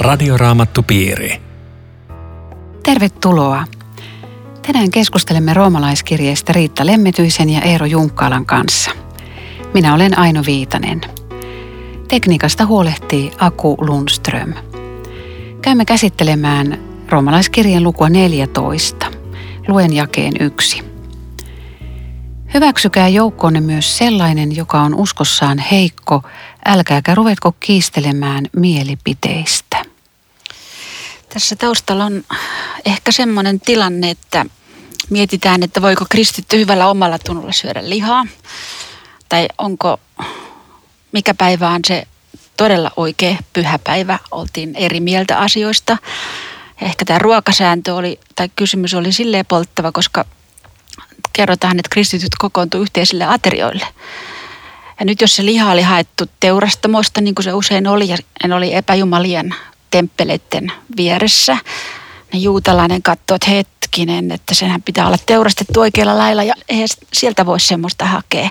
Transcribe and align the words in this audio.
Radioraamattupiiri. 0.00 1.40
Tervetuloa. 2.82 3.64
Tänään 4.66 4.90
keskustelemme 4.90 5.54
roomalaiskirjeestä 5.54 6.52
Riitta 6.52 6.86
Lemmetyisen 6.86 7.50
ja 7.50 7.60
Eero 7.60 7.86
Junkkaalan 7.86 8.46
kanssa. 8.46 8.90
Minä 9.74 9.94
olen 9.94 10.18
Aino 10.18 10.42
Viitanen. 10.46 11.00
Tekniikasta 12.08 12.66
huolehtii 12.66 13.32
Aku 13.38 13.76
Lundström. 13.80 14.54
Käymme 15.62 15.84
käsittelemään 15.84 16.78
roomalaiskirjeen 17.08 17.82
lukua 17.82 18.08
14. 18.08 19.06
Luen 19.68 19.92
jakeen 19.92 20.32
yksi. 20.40 20.84
Hyväksykää 22.54 23.08
joukkoonne 23.08 23.60
myös 23.60 23.98
sellainen, 23.98 24.56
joka 24.56 24.80
on 24.80 24.94
uskossaan 24.94 25.58
heikko, 25.58 26.22
älkääkä 26.66 27.14
ruvetko 27.14 27.52
kiistelemään 27.60 28.46
mielipiteistä. 28.56 29.89
Tässä 31.32 31.56
taustalla 31.56 32.04
on 32.04 32.24
ehkä 32.84 33.12
semmoinen 33.12 33.60
tilanne, 33.60 34.10
että 34.10 34.46
mietitään, 35.10 35.62
että 35.62 35.82
voiko 35.82 36.04
kristitty 36.08 36.58
hyvällä 36.58 36.88
omalla 36.88 37.18
tunnolla 37.18 37.52
syödä 37.52 37.90
lihaa. 37.90 38.26
Tai 39.28 39.48
onko, 39.58 40.00
mikä 41.12 41.34
päivä 41.34 41.68
on 41.68 41.80
se 41.86 42.06
todella 42.56 42.90
oikea 42.96 43.36
pyhä 43.52 43.78
päivä. 43.78 44.18
Oltiin 44.30 44.76
eri 44.76 45.00
mieltä 45.00 45.38
asioista. 45.38 45.98
Ehkä 46.82 47.04
tämä 47.04 47.18
ruokasääntö 47.18 47.94
oli, 47.94 48.20
tai 48.36 48.50
kysymys 48.56 48.94
oli 48.94 49.12
silleen 49.12 49.46
polttava, 49.46 49.92
koska 49.92 50.24
kerrotaan, 51.32 51.78
että 51.78 51.90
kristityt 51.90 52.34
kokoontuu 52.38 52.82
yhteisille 52.82 53.24
aterioille. 53.24 53.86
Ja 55.00 55.06
nyt 55.06 55.20
jos 55.20 55.36
se 55.36 55.44
liha 55.44 55.72
oli 55.72 55.82
haettu 55.82 56.24
teurastamosta, 56.40 57.20
niin 57.20 57.34
kuin 57.34 57.44
se 57.44 57.52
usein 57.52 57.86
oli, 57.86 58.08
ja 58.08 58.16
en 58.44 58.52
oli 58.52 58.74
epäjumalien 58.74 59.54
temppeleiden 59.90 60.72
vieressä, 60.96 61.56
niin 62.32 62.42
juutalainen 62.42 63.02
katsoi, 63.02 63.36
että 63.36 63.50
hetkinen, 63.50 64.30
että 64.30 64.54
senhän 64.54 64.82
pitää 64.82 65.06
olla 65.06 65.16
teurastettu 65.26 65.80
oikealla 65.80 66.18
lailla, 66.18 66.42
ja 66.42 66.54
eihän 66.68 66.88
sieltä 67.12 67.46
voisi 67.46 67.66
semmoista 67.66 68.04
hakea. 68.04 68.50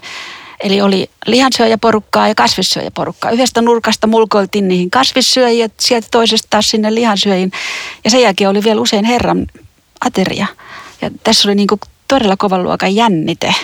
Eli 0.59 0.81
oli 0.81 1.09
lihansyöjäporukkaa 1.25 2.27
ja 2.27 2.35
kasvissyöjäporukkaa. 2.35 3.31
Yhdestä 3.31 3.61
nurkasta 3.61 4.07
mulkoiltiin 4.07 4.67
niihin 4.67 4.91
kasvissyöjiä, 4.91 5.69
sieltä 5.79 6.07
toisesta 6.11 6.47
taas 6.49 6.69
sinne 6.69 6.95
lihansyöjiin. 6.95 7.51
Ja 8.03 8.09
sen 8.09 8.21
jälkeen 8.21 8.49
oli 8.49 8.63
vielä 8.63 8.81
usein 8.81 9.05
Herran 9.05 9.47
ateria. 10.05 10.47
Ja 11.01 11.11
tässä 11.23 11.49
oli 11.49 11.55
niin 11.55 11.67
kuin 11.67 11.79
todella 12.07 12.37
kovan 12.37 12.63
luokan 12.63 12.95
jännite, 12.95 13.55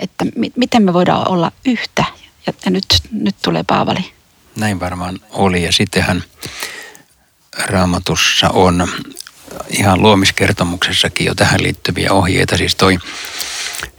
että 0.00 0.24
mi- 0.36 0.52
miten 0.56 0.82
me 0.82 0.92
voidaan 0.92 1.28
olla 1.28 1.52
yhtä. 1.64 2.04
Ja, 2.46 2.52
ja 2.64 2.70
nyt, 2.70 2.84
nyt 3.10 3.36
tulee 3.42 3.62
Paavali. 3.66 4.12
Näin 4.56 4.80
varmaan 4.80 5.20
oli. 5.30 5.62
Ja 5.62 5.72
sittenhän 5.72 6.22
raamatussa 7.58 8.48
on 8.48 8.88
ihan 9.68 10.02
luomiskertomuksessakin 10.02 11.26
jo 11.26 11.34
tähän 11.34 11.62
liittyviä 11.62 12.12
ohjeita. 12.12 12.56
Siis 12.56 12.76
toi 12.76 12.98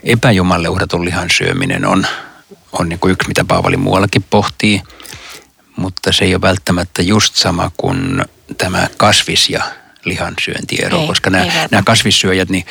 epäjumalle 0.04 0.70
uhratun 0.70 1.06
lihan 1.06 1.30
syöminen 1.30 1.86
on, 1.86 2.08
on 2.72 2.90
niin 2.90 3.00
kuin 3.00 3.12
yksi, 3.12 3.28
mitä 3.28 3.46
Paavali 3.46 3.78
muuallakin 3.78 4.24
pohtii, 4.30 4.82
mutta 5.76 6.12
se 6.12 6.26
ei 6.26 6.36
ole 6.36 6.42
välttämättä 6.42 7.02
just 7.02 7.36
sama 7.36 7.72
kuin 7.78 8.26
tämä 8.58 8.88
kasvis- 8.98 9.50
ja 9.50 9.64
lihansyöntiero, 10.06 11.02
ei, 11.02 11.08
koska 11.08 11.30
nämä, 11.30 11.46
nämä 11.72 11.84
kasvissyöjät, 11.84 12.50
niin 12.50 12.66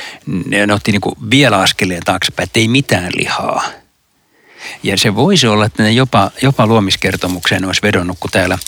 ne, 0.47 0.67
ne 0.67 0.75
otti 0.75 0.93
niin 0.93 1.01
kuin 1.01 1.15
vielä 1.31 1.59
askeleen 1.59 2.03
taaksepäin, 2.05 2.45
että 2.45 2.61
ei 2.61 2.69
mitään 2.69 3.13
lihaa. 3.17 3.65
Ja 4.83 4.99
se 4.99 5.15
voisi 5.15 5.47
olla, 5.47 5.65
että 5.65 5.83
ne 5.83 5.93
jopa, 5.93 6.31
jopa 6.43 6.67
luomiskertomukseen 6.67 7.65
olisi 7.65 7.83
vedonnut, 7.83 8.17
kun 8.21 8.31
täällä 8.31 8.59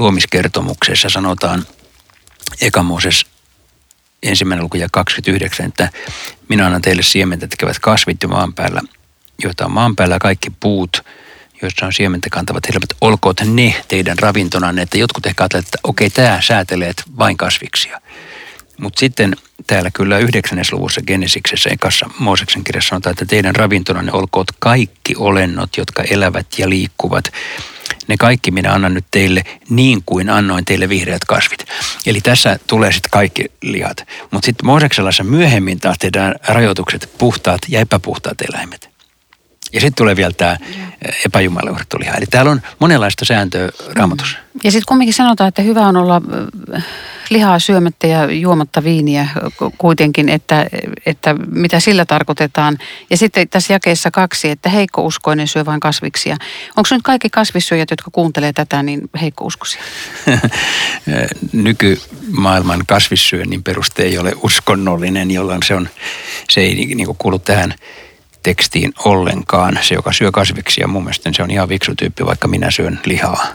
luomiskertomuksessa 0.00 1.08
sanotaan 1.08 1.66
Ekamooses 2.60 3.26
ensimmäinen 4.22 4.64
luku 4.64 4.76
ja 4.76 4.88
29, 4.92 5.66
että 5.66 5.88
minä 6.48 6.66
annan 6.66 6.82
teille 6.82 7.02
siementä 7.02 7.46
tekevät 7.46 7.78
kasvit 7.78 8.22
jo 8.22 8.28
maan 8.28 8.54
päällä, 8.54 8.80
joita 9.42 9.64
on 9.64 9.72
maan 9.72 9.96
päällä 9.96 10.18
kaikki 10.18 10.50
puut, 10.60 11.04
joissa 11.62 11.86
on 11.86 11.92
siementä 11.92 12.30
kantavat 12.30 12.68
helmet, 12.68 12.96
olkoot 13.00 13.40
ne 13.44 13.84
teidän 13.88 14.18
ravintonanne, 14.18 14.82
että 14.82 14.98
jotkut 14.98 15.26
ehkä 15.26 15.42
ajattelevat, 15.42 15.66
että 15.66 15.78
okei, 15.84 16.10
tämä 16.10 16.40
säätelee 16.40 16.92
vain 17.18 17.36
kasviksia. 17.36 18.00
Mutta 18.80 19.00
sitten 19.00 19.36
täällä 19.66 19.90
kyllä 19.90 20.18
yhdeksännes 20.18 20.72
luvussa 20.72 21.00
Genesiksessä 21.06 21.70
ekassa 21.70 22.10
Mooseksen 22.18 22.64
kirjassa 22.64 22.88
sanotaan, 22.88 23.12
että 23.12 23.26
teidän 23.26 23.56
ravintonanne 23.56 24.12
olkoot 24.12 24.46
kaikki 24.58 25.14
olennot, 25.16 25.76
jotka 25.76 26.02
elävät 26.02 26.46
ja 26.58 26.68
liikkuvat. 26.68 27.24
Ne 28.08 28.16
kaikki 28.16 28.50
minä 28.50 28.72
annan 28.72 28.94
nyt 28.94 29.04
teille 29.10 29.44
niin 29.68 30.02
kuin 30.06 30.30
annoin 30.30 30.64
teille 30.64 30.88
vihreät 30.88 31.24
kasvit. 31.24 31.64
Eli 32.06 32.20
tässä 32.20 32.58
tulee 32.66 32.92
sitten 32.92 33.10
kaikki 33.10 33.44
lihat. 33.62 34.06
Mutta 34.30 34.46
sitten 34.46 34.66
Moosekselassa 34.66 35.24
myöhemmin 35.24 35.80
taas 35.80 35.98
tehdään 35.98 36.34
rajoitukset 36.48 37.10
puhtaat 37.18 37.60
ja 37.68 37.80
epäpuhtaat 37.80 38.40
eläimet. 38.40 38.89
Ja 39.72 39.80
sitten 39.80 39.94
tulee 39.94 40.16
vielä 40.16 40.32
tämä 40.36 40.56
epäjumalle 41.26 41.70
uhrattu 41.70 41.98
liha. 42.00 42.14
Eli 42.14 42.26
täällä 42.30 42.50
on 42.50 42.62
monenlaista 42.78 43.24
sääntöä 43.24 43.68
raamatussa. 43.94 44.38
Ja 44.64 44.70
sitten 44.70 44.86
kumminkin 44.88 45.14
sanotaan, 45.14 45.48
että 45.48 45.62
hyvä 45.62 45.86
on 45.86 45.96
olla 45.96 46.22
lihaa 47.30 47.58
syömättä 47.58 48.06
ja 48.06 48.32
juomatta 48.32 48.84
viiniä 48.84 49.28
kuitenkin, 49.78 50.28
että, 50.28 50.66
että 51.06 51.34
mitä 51.34 51.80
sillä 51.80 52.04
tarkoitetaan. 52.04 52.78
Ja 53.10 53.16
sitten 53.16 53.48
tässä 53.48 53.72
jakeessa 53.72 54.10
kaksi, 54.10 54.50
että 54.50 54.68
heikkouskoinen 54.68 55.48
syö 55.48 55.64
vain 55.64 55.80
kasviksia. 55.80 56.36
Onko 56.76 56.88
nyt 56.90 57.02
kaikki 57.02 57.30
kasvissyöjät, 57.30 57.90
jotka 57.90 58.10
kuuntelee 58.10 58.52
tätä, 58.52 58.82
niin 58.82 59.10
heikkouskoisia? 59.20 59.82
Nykymaailman 61.52 62.82
kasvissyönnin 62.86 63.62
peruste 63.62 64.02
ei 64.02 64.18
ole 64.18 64.32
uskonnollinen, 64.42 65.30
jolloin 65.30 65.62
se, 65.62 65.74
on, 65.74 65.88
se 66.50 66.60
ei 66.60 66.74
niin 66.74 67.16
kuulu 67.18 67.38
tähän 67.38 67.74
tekstiin 68.42 68.92
ollenkaan. 69.04 69.78
Se, 69.82 69.94
joka 69.94 70.12
syö 70.12 70.32
kasviksia, 70.32 70.88
mun 70.88 71.04
mielestä 71.04 71.30
se 71.32 71.42
on 71.42 71.50
ihan 71.50 71.68
viksu 71.68 71.94
tyyppi, 71.94 72.26
vaikka 72.26 72.48
minä 72.48 72.70
syön 72.70 73.00
lihaa. 73.04 73.46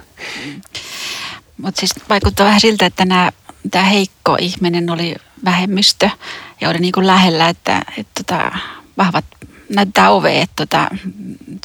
Mutta 1.58 1.80
siis 1.80 1.94
vaikuttaa 2.10 2.46
vähän 2.46 2.62
siltä, 2.62 2.86
että 2.86 3.06
tämä 3.72 3.86
heikko 3.86 4.38
ihminen 4.40 4.90
oli 4.90 5.16
vähemmistö 5.46 6.10
ja 6.62 6.70
oli 6.70 6.80
niin 6.80 6.92
kuin 6.92 7.08
lähellä, 7.08 7.50
että, 7.50 7.82
että 7.98 8.24
tota, 8.24 8.52
vahvat 8.98 9.26
näyttää 9.70 10.12
ove, 10.12 10.42
että 10.42 10.54
tota, 10.56 10.88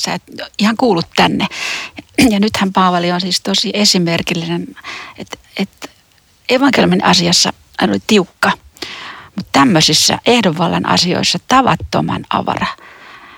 sä 0.00 0.14
et 0.14 0.22
ihan 0.58 0.76
kuulut 0.76 1.06
tänne. 1.16 1.46
Ja 2.30 2.40
nythän 2.40 2.72
Paavali 2.72 3.12
on 3.12 3.20
siis 3.20 3.40
tosi 3.40 3.70
esimerkillinen, 3.74 4.66
että, 5.18 5.38
että 5.56 5.88
evankeliumin 6.48 7.04
asiassa 7.04 7.52
hän 7.80 7.90
oli 7.90 7.98
tiukka, 8.06 8.52
mutta 9.36 9.52
tämmöisissä 9.52 10.18
ehdonvallan 10.26 10.86
asioissa 10.86 11.38
tavattoman 11.48 12.24
avara. 12.30 12.66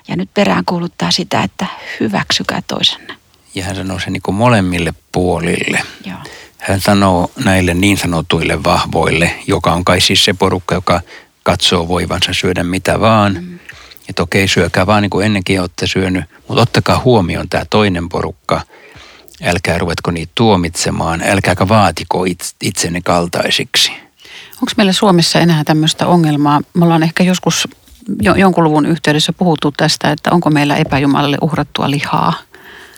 Ja 0.08 0.16
nyt 0.16 0.34
perään 0.34 0.64
kuuluttaa 0.64 1.10
sitä, 1.10 1.42
että 1.42 1.66
hyväksykää 2.00 2.62
toisenne. 2.66 3.14
Ja 3.54 3.64
hän 3.64 3.76
sanoo 3.76 3.98
sen 3.98 4.12
niin 4.12 4.22
kuin 4.22 4.34
molemmille 4.34 4.94
puolille. 5.12 5.82
Joo. 6.04 6.18
Hän 6.58 6.80
sanoo 6.80 7.30
näille 7.44 7.74
niin 7.74 7.96
sanotuille 7.96 8.64
vahvoille, 8.64 9.34
joka 9.46 9.72
on 9.72 9.84
kai 9.84 10.00
siis 10.00 10.24
se 10.24 10.32
porukka, 10.32 10.74
joka 10.74 11.00
katsoo 11.42 11.88
voivansa 11.88 12.32
syödä 12.32 12.62
mitä 12.62 13.00
vaan. 13.00 13.34
Mm. 13.34 13.58
Että 14.08 14.22
okei, 14.22 14.48
syökää 14.48 14.86
vaan 14.86 15.02
niin 15.02 15.10
kuin 15.10 15.26
ennenkin 15.26 15.60
olette 15.60 15.86
syönyt, 15.86 16.24
mutta 16.48 16.62
ottakaa 16.62 17.02
huomioon 17.04 17.48
tämä 17.48 17.64
toinen 17.70 18.08
porukka. 18.08 18.60
Älkää 19.44 19.78
ruvetko 19.78 20.10
niitä 20.10 20.32
tuomitsemaan, 20.34 21.22
älkääkä 21.26 21.68
vaatiko 21.68 22.24
itsenne 22.62 23.00
kaltaisiksi. 23.00 23.92
Onko 24.54 24.72
meillä 24.76 24.92
Suomessa 24.92 25.38
enää 25.38 25.64
tämmöistä 25.64 26.06
ongelmaa? 26.06 26.60
Me 26.74 26.84
ollaan 26.84 27.02
ehkä 27.02 27.24
joskus 27.24 27.68
jonkun 28.22 28.64
luvun 28.64 28.86
yhteydessä 28.86 29.32
puhuttu 29.32 29.72
tästä, 29.72 30.10
että 30.10 30.30
onko 30.30 30.50
meillä 30.50 30.76
epäjumalalle 30.76 31.38
uhrattua 31.42 31.90
lihaa– 31.90 32.32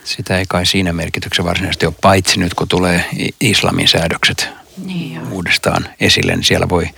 sitä 0.04 0.38
ei 0.38 0.44
kai 0.48 0.66
siinä 0.66 0.92
merkityksessä 0.92 1.44
varsinaisesti 1.44 1.86
ole, 1.86 1.94
paitsi 2.00 2.40
nyt 2.40 2.54
kun 2.54 2.68
tulee 2.68 3.04
islamin 3.40 3.88
säädökset 3.88 4.48
niin 4.84 5.20
uudestaan 5.30 5.88
esille, 6.00 6.32
niin 6.32 6.44
siellä 6.44 6.68
voi 6.68 6.88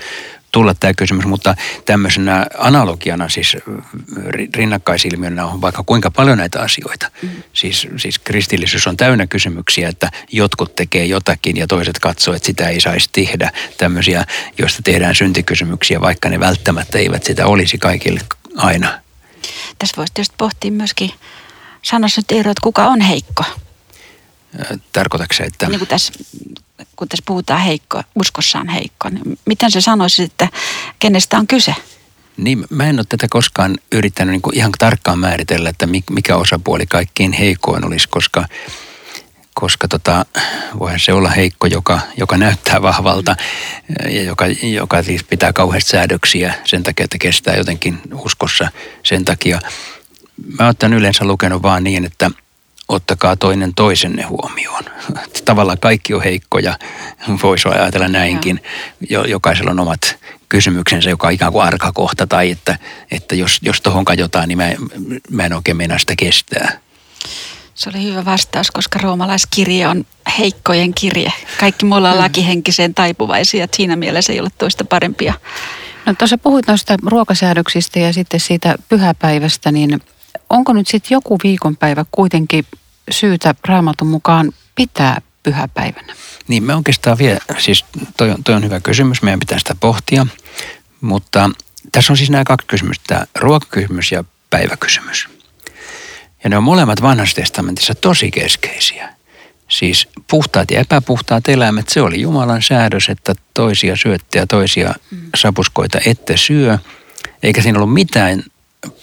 tulla 0.56 0.74
tämä 0.74 0.94
kysymys, 0.94 1.26
mutta 1.26 1.54
tämmöisenä 1.84 2.46
analogiana, 2.58 3.28
siis 3.28 3.56
rinnakkaisilmiönä 4.54 5.46
on 5.46 5.60
vaikka 5.60 5.82
kuinka 5.86 6.10
paljon 6.10 6.38
näitä 6.38 6.60
asioita. 6.60 7.10
Mm. 7.22 7.28
Siis, 7.52 7.88
siis 7.96 8.18
kristillisyys 8.18 8.86
on 8.86 8.96
täynnä 8.96 9.26
kysymyksiä, 9.26 9.88
että 9.88 10.10
jotkut 10.32 10.74
tekee 10.74 11.04
jotakin 11.06 11.56
ja 11.56 11.66
toiset 11.66 11.98
katsoo, 11.98 12.34
että 12.34 12.46
sitä 12.46 12.68
ei 12.68 12.80
saisi 12.80 13.08
tehdä. 13.12 13.52
Tämmöisiä, 13.78 14.24
joista 14.58 14.82
tehdään 14.82 15.14
syntikysymyksiä, 15.14 16.00
vaikka 16.00 16.28
ne 16.28 16.40
välttämättä 16.40 16.98
eivät 16.98 17.24
sitä 17.24 17.46
olisi 17.46 17.78
kaikille 17.78 18.20
aina. 18.56 19.00
Tässä 19.78 19.96
voisi 19.96 20.14
tietysti 20.14 20.34
pohtia 20.38 20.72
myöskin 20.72 21.12
Sanois 21.82 22.16
nyt 22.16 22.32
Eero, 22.32 22.50
että 22.50 22.62
kuka 22.62 22.86
on 22.86 23.00
heikko? 23.00 23.44
Tarkoitatko 24.92 25.34
se, 25.34 25.44
että... 25.44 25.68
Niin 25.68 25.78
kuin 25.78 25.88
tässä, 25.88 26.12
kun 26.96 27.08
tässä 27.08 27.22
puhutaan 27.26 27.60
heikko, 27.60 28.02
uskossaan 28.14 28.68
heikko, 28.68 29.08
niin 29.08 29.38
miten 29.44 29.70
se 29.70 29.80
sanoisi, 29.80 30.22
että 30.22 30.48
kenestä 30.98 31.38
on 31.38 31.46
kyse? 31.46 31.74
Niin, 32.36 32.64
mä 32.70 32.88
en 32.88 32.98
ole 32.98 33.04
tätä 33.08 33.26
koskaan 33.30 33.78
yrittänyt 33.92 34.32
niin 34.32 34.54
ihan 34.54 34.72
tarkkaan 34.78 35.18
määritellä, 35.18 35.68
että 35.68 35.88
mikä 36.10 36.36
osapuoli 36.36 36.86
kaikkein 36.86 37.32
heikoin 37.32 37.86
olisi, 37.86 38.08
koska 38.08 38.44
koska 39.60 39.88
tota, 39.88 40.26
voihan 40.78 41.00
se 41.00 41.12
olla 41.12 41.30
heikko, 41.30 41.66
joka, 41.66 42.00
joka 42.16 42.36
näyttää 42.36 42.82
vahvalta 42.82 43.36
ja 44.10 44.22
joka, 44.22 44.46
joka 44.62 45.02
siis 45.02 45.24
pitää 45.24 45.52
kauheasti 45.52 45.90
säädöksiä 45.90 46.54
sen 46.64 46.82
takia, 46.82 47.04
että 47.04 47.18
kestää 47.18 47.56
jotenkin 47.56 48.00
uskossa 48.14 48.68
sen 49.02 49.24
takia. 49.24 49.60
Mä 50.58 50.72
oon 50.82 50.92
yleensä 50.92 51.24
lukenut 51.24 51.62
vaan 51.62 51.84
niin, 51.84 52.04
että 52.04 52.30
ottakaa 52.88 53.36
toinen 53.36 53.74
toisenne 53.74 54.22
huomioon. 54.22 54.84
Tavallaan 55.44 55.78
kaikki 55.78 56.14
on 56.14 56.22
heikkoja, 56.22 56.78
voisi 57.42 57.68
ajatella 57.68 58.08
näinkin. 58.08 58.62
Jo, 59.10 59.24
jokaisella 59.24 59.70
on 59.70 59.80
omat 59.80 60.16
kysymyksensä, 60.48 61.10
joka 61.10 61.26
on 61.26 61.32
ikään 61.32 61.52
kuin 61.52 61.64
arkakohta 61.64 62.26
tai 62.26 62.50
että, 62.50 62.78
että 63.10 63.34
jos, 63.34 63.58
jos 63.62 63.80
tohon 63.80 64.04
kajotaan, 64.04 64.48
niin 64.48 64.58
mä, 64.58 64.72
mä 65.30 65.46
en 65.46 65.52
oikein 65.52 65.76
mennä 65.76 65.98
sitä 65.98 66.14
kestää. 66.16 66.78
Se 67.74 67.90
oli 67.90 68.02
hyvä 68.04 68.24
vastaus, 68.24 68.70
koska 68.70 68.98
roomalaiskirje 68.98 69.88
on 69.88 70.04
heikkojen 70.38 70.94
kirje. 70.94 71.32
Kaikki 71.60 71.86
me 71.86 71.94
ollaan 71.94 72.16
mm. 72.16 72.22
lakihenkiseen 72.22 72.94
taipuvaisia, 72.94 73.64
että 73.64 73.76
siinä 73.76 73.96
mielessä 73.96 74.32
ei 74.32 74.40
ole 74.40 74.48
toista 74.58 74.84
parempia. 74.84 75.34
No 76.06 76.14
tuossa 76.14 76.38
puhuit 76.38 76.66
noista 76.66 76.94
ruokasäädöksistä 77.06 77.98
ja 77.98 78.12
sitten 78.12 78.40
siitä 78.40 78.74
pyhäpäivästä, 78.88 79.72
niin 79.72 80.00
onko 80.50 80.72
nyt 80.72 80.86
sitten 80.86 81.14
joku 81.14 81.38
viikonpäivä 81.44 82.04
kuitenkin 82.12 82.66
syytä 83.10 83.54
raamatun 83.68 84.08
mukaan 84.08 84.52
pitää 84.76 85.20
pyhäpäivänä? 85.42 86.14
Niin 86.48 86.62
me 86.62 86.74
oikeastaan 86.74 87.18
vielä, 87.18 87.38
siis 87.58 87.84
toi 88.16 88.30
on, 88.30 88.44
toi 88.44 88.54
on 88.54 88.64
hyvä 88.64 88.80
kysymys, 88.80 89.22
meidän 89.22 89.40
pitää 89.40 89.58
sitä 89.58 89.74
pohtia, 89.80 90.26
mutta 91.00 91.50
tässä 91.92 92.12
on 92.12 92.16
siis 92.16 92.30
nämä 92.30 92.44
kaksi 92.44 92.66
kysymystä, 92.66 93.26
ruokakysymys 93.34 94.12
ja 94.12 94.24
päiväkysymys. 94.50 95.28
Ja 96.44 96.50
ne 96.50 96.56
on 96.56 96.62
molemmat 96.62 97.02
vanhassa 97.02 97.36
testamentissa 97.36 97.94
tosi 97.94 98.30
keskeisiä. 98.30 99.16
Siis 99.68 100.08
puhtaat 100.30 100.70
ja 100.70 100.80
epäpuhtaat 100.80 101.48
eläimet, 101.48 101.88
se 101.88 102.02
oli 102.02 102.20
Jumalan 102.20 102.62
säädös, 102.62 103.08
että 103.08 103.34
toisia 103.54 103.96
syötte 103.96 104.38
ja 104.38 104.46
toisia 104.46 104.94
mm. 105.10 105.18
sapuskoita 105.36 105.98
ette 106.06 106.36
syö. 106.36 106.78
Eikä 107.42 107.62
siinä 107.62 107.78
ollut 107.78 107.94
mitään 107.94 108.44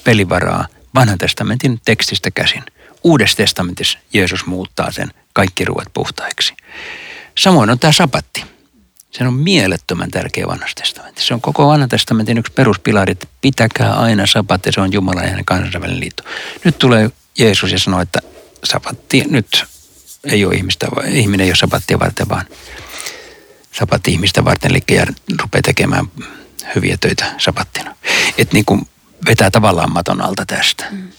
pelivaraa 0.03 0.67
vanhan 0.95 1.17
testamentin 1.17 1.81
tekstistä 1.85 2.31
käsin. 2.31 2.63
Uudessa 3.03 3.37
testamentissa 3.37 3.99
Jeesus 4.13 4.45
muuttaa 4.45 4.91
sen 4.91 5.11
kaikki 5.33 5.65
ruuat 5.65 5.87
puhtaiksi. 5.93 6.53
Samoin 7.37 7.69
on 7.69 7.79
tämä 7.79 7.91
sapatti. 7.91 8.43
Se 9.11 9.27
on 9.27 9.33
mielettömän 9.33 10.11
tärkeä 10.11 10.47
vanhassa 10.47 10.75
testamentissa. 10.75 11.27
Se 11.27 11.33
on 11.33 11.41
koko 11.41 11.67
vanhan 11.67 11.89
testamentin 11.89 12.37
yksi 12.37 12.53
peruspilari, 12.53 13.11
että 13.11 13.27
pitäkää 13.41 13.93
aina 13.93 14.27
sapatti, 14.27 14.71
se 14.71 14.81
on 14.81 14.93
Jumalan 14.93 15.27
ja 15.27 15.43
kansainvälinen 15.45 15.99
liitto. 15.99 16.23
Nyt 16.63 16.79
tulee 16.79 17.11
Jeesus 17.37 17.71
ja 17.71 17.79
sanoo, 17.79 18.01
että 18.01 18.19
sapatti 18.63 19.23
nyt 19.29 19.65
ei 20.23 20.45
ole 20.45 20.55
ihmistä, 20.55 20.87
ihminen 21.07 21.45
ei 21.45 21.49
ole 21.49 21.55
sapattia 21.55 21.99
varten, 21.99 22.29
vaan 22.29 22.45
sapatti 23.71 24.11
ihmistä 24.11 24.45
varten, 24.45 24.71
eli 24.71 25.05
rupeaa 25.41 25.61
tekemään 25.61 26.05
hyviä 26.75 26.97
töitä 26.97 27.33
sapattina. 27.37 27.95
Että 28.37 28.53
niin 28.53 28.65
kuin 28.65 28.87
vetää 29.25 29.51
tavallaan 29.51 29.93
maton 29.93 30.21
alta 30.21 30.45
tästä. 30.45 30.85
Mm. 30.91 31.09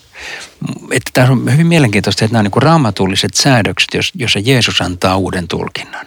Että 0.91 1.11
tämä 1.13 1.31
on 1.31 1.53
hyvin 1.53 1.67
mielenkiintoista, 1.67 2.25
että 2.25 2.33
nämä 2.33 2.41
on 2.41 2.51
niin 2.55 2.63
raamatulliset 2.63 3.35
säädökset, 3.35 3.89
jossa 4.15 4.39
Jeesus 4.39 4.81
antaa 4.81 5.17
uuden 5.17 5.49
tulkinnan, 5.49 6.07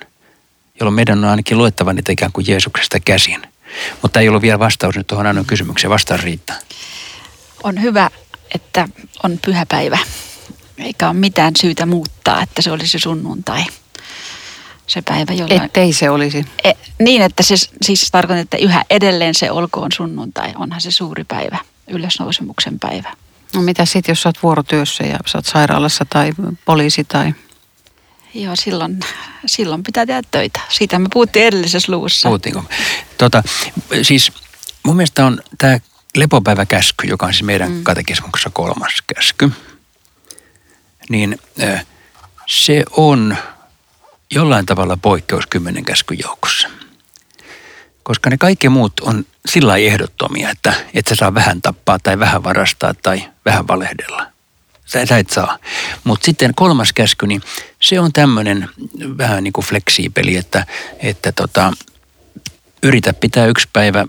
jolloin 0.80 0.96
meidän 0.96 1.18
on 1.18 1.30
ainakin 1.30 1.58
luettava 1.58 1.94
niitä 1.94 2.12
ikään 2.12 2.32
kuin 2.32 2.46
Jeesuksesta 2.48 3.00
käsin. 3.00 3.42
Mutta 4.02 4.20
ei 4.20 4.30
ollut 4.30 4.42
vielä 4.42 4.60
vastaus 4.60 4.96
nyt 4.96 5.08
tuohon 5.08 5.28
ainoa 5.28 5.44
kysymykseen. 5.44 5.92
Vastaus 5.92 6.22
riittää. 6.22 6.60
On 7.64 7.82
hyvä, 7.82 8.10
että 8.56 8.88
on 9.24 9.40
pyhäpäivä, 9.46 9.98
eikä 10.78 11.10
ole 11.10 11.18
mitään 11.18 11.54
syytä 11.62 11.86
muuttaa, 11.86 12.42
että 12.42 12.62
se 12.62 12.72
olisi 12.72 13.00
sunnuntai 13.00 13.64
se 14.88 15.02
päivä, 15.02 15.34
jolloin... 15.34 15.62
Ettei 15.62 15.94
se 15.94 16.10
olisi. 16.10 16.46
E, 16.64 16.72
niin, 17.00 17.22
että 17.22 17.44
se 17.44 17.56
siis 17.82 18.12
tarkoittaa, 18.12 18.42
että 18.42 18.58
yhä 18.58 18.84
edelleen 18.90 19.36
se 19.36 19.52
olkoon 19.52 19.92
sunnuntai. 19.92 20.54
Onhan 20.56 20.82
se 20.82 20.92
suuri 20.92 21.24
päivä, 21.24 21.58
ylösnousemuksen 21.88 22.80
päivä. 22.80 23.14
No 23.56 23.62
mitä 23.62 23.86
sitten, 23.86 24.12
jos 24.12 24.26
olet 24.26 24.44
vuorotyössä 24.44 25.04
ja 25.04 25.18
sä 25.26 25.38
oot 25.38 25.46
sairaalassa 25.46 26.06
tai 26.10 26.32
poliisi 26.66 27.04
tai... 27.04 27.34
Joo, 28.34 28.56
silloin, 28.56 29.00
silloin 29.46 29.84
pitää 29.84 30.06
tehdä 30.06 30.22
töitä. 30.32 30.60
Siitä 30.70 31.00
me 31.00 31.08
puhuttiin 31.14 31.46
edellisessä 31.46 31.92
luvussa. 31.92 32.30
Puhuttiinko? 32.30 32.64
Tota, 33.18 33.44
siis 34.02 34.32
mun 34.84 34.96
mielestä 34.96 35.26
on 35.26 35.42
tämä 35.58 35.80
lepopäiväkäsky, 36.16 37.08
joka 37.08 37.26
on 37.26 37.34
siis 37.34 37.44
meidän 37.44 37.72
mm. 37.72 37.84
katekismuksessa 37.84 38.50
kolmas 38.50 38.94
käsky. 39.16 39.52
Niin 41.10 41.40
se 42.48 42.84
on 42.92 43.38
jollain 44.32 44.66
tavalla 44.66 44.98
poikkeus 44.98 45.48
kymmenen 45.48 45.86
käskyn 45.86 46.20
joukossa– 46.24 46.70
koska 48.08 48.30
ne 48.30 48.38
kaikki 48.38 48.70
muut 48.70 49.00
on 49.00 49.26
sillä 49.50 49.78
ehdottomia, 49.78 50.50
että 50.50 50.74
et 50.94 51.08
sä 51.08 51.16
saa 51.16 51.34
vähän 51.34 51.62
tappaa 51.62 52.00
tai 52.00 52.20
vähän 52.20 52.44
varastaa 52.44 52.94
tai 52.94 53.24
vähän 53.46 53.68
valehdella. 53.68 54.26
Sä, 54.86 55.06
sä 55.06 55.18
et 55.18 55.30
saa. 55.30 55.58
Mutta 56.04 56.26
sitten 56.26 56.56
kolmas 56.56 56.94
käsky, 56.94 57.28
niin 57.28 57.42
se 57.82 58.00
on 58.00 58.14
tämmöinen 58.14 58.70
vähän 59.18 59.44
niin 59.44 59.54
kuin 59.54 59.66
fleksiipeli, 59.66 60.36
että, 60.36 60.66
että 61.00 61.32
tota, 61.32 61.74
yritä 62.84 63.14
pitää 63.14 63.46
yksi 63.46 63.68
päivä 63.74 64.06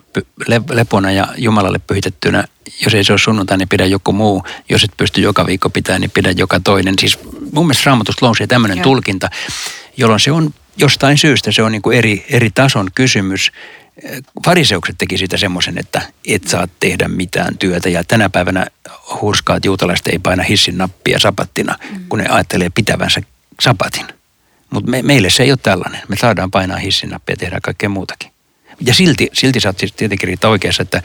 lepona 0.71 1.13
ja 1.13 1.29
Jumalalle 1.37 1.79
pyhitettynä. 1.79 2.45
Jos 2.85 2.95
ei 2.95 3.05
se 3.05 3.13
ole 3.13 3.19
sunnuntai, 3.19 3.59
niin 3.59 3.69
pidä 3.69 3.87
joku 3.87 4.13
muu. 4.13 4.45
Jos 4.69 4.85
et 4.85 4.97
pysty 4.97 5.21
joka 5.21 5.47
viikko 5.47 5.71
pitämään, 5.71 6.01
niin 6.01 6.11
pidä 6.11 6.31
joka 6.31 6.61
toinen. 6.61 6.95
Siis 7.01 7.19
mun 7.53 7.67
mielestä 7.67 7.87
raamatusta 7.87 8.27
lousii 8.27 8.47
tämmöinen 8.47 8.81
tulkinta, 8.81 9.31
jolloin 9.97 10.21
se 10.21 10.33
on 10.33 10.55
jostain 10.79 11.19
syystä 11.19 11.53
se 11.53 11.63
on 11.63 11.73
niin 11.73 11.83
kuin 11.83 11.99
eri, 11.99 12.27
eri 12.31 12.51
tason 12.51 12.89
kysymys 12.95 13.53
fariseukset 14.45 14.99
teki 14.99 15.19
sitä 15.19 15.37
semmoisen, 15.37 15.79
että 15.79 16.03
et 16.27 16.45
saa 16.45 16.69
tehdä 16.81 17.09
mitään 17.09 17.59
työtä. 17.59 17.89
Ja 17.89 18.05
tänä 18.05 18.29
päivänä 18.29 18.67
hurskaat 19.21 19.65
juutalaiset 19.65 20.07
ei 20.07 20.19
paina 20.19 20.43
hissin 20.43 20.79
nappia 20.79 21.19
sapattina, 21.19 21.79
mm. 21.91 22.05
kun 22.09 22.19
ne 22.19 22.29
ajattelee 22.29 22.71
pitävänsä 22.71 23.23
sapatin. 23.61 24.07
Mutta 24.71 24.91
me, 24.91 25.03
meille 25.03 25.31
se 25.31 25.43
ei 25.43 25.51
ole 25.51 25.59
tällainen. 25.63 26.01
Me 26.09 26.17
saadaan 26.17 26.51
painaa 26.51 26.77
hissin 26.77 27.11
nappia 27.11 27.33
ja 27.33 27.37
tehdä 27.37 27.59
kaikkea 27.63 27.89
muutakin. 27.89 28.31
Ja 28.81 28.95
silti, 28.95 29.29
silti 29.33 29.61
sä 29.61 29.69
oot 29.69 29.79
siis 29.79 29.93
tietenkin 29.93 30.27
riittää 30.27 30.51
oikeassa, 30.51 30.83
että, 30.83 31.03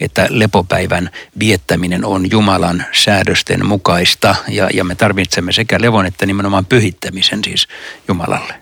että 0.00 0.26
lepopäivän 0.30 1.10
viettäminen 1.38 2.04
on 2.04 2.30
Jumalan 2.30 2.84
säädösten 2.92 3.66
mukaista 3.66 4.34
ja, 4.48 4.68
ja 4.74 4.84
me 4.84 4.94
tarvitsemme 4.94 5.52
sekä 5.52 5.80
levon 5.80 6.06
että 6.06 6.26
nimenomaan 6.26 6.66
pyhittämisen 6.66 7.44
siis 7.44 7.68
Jumalalle. 8.08 8.59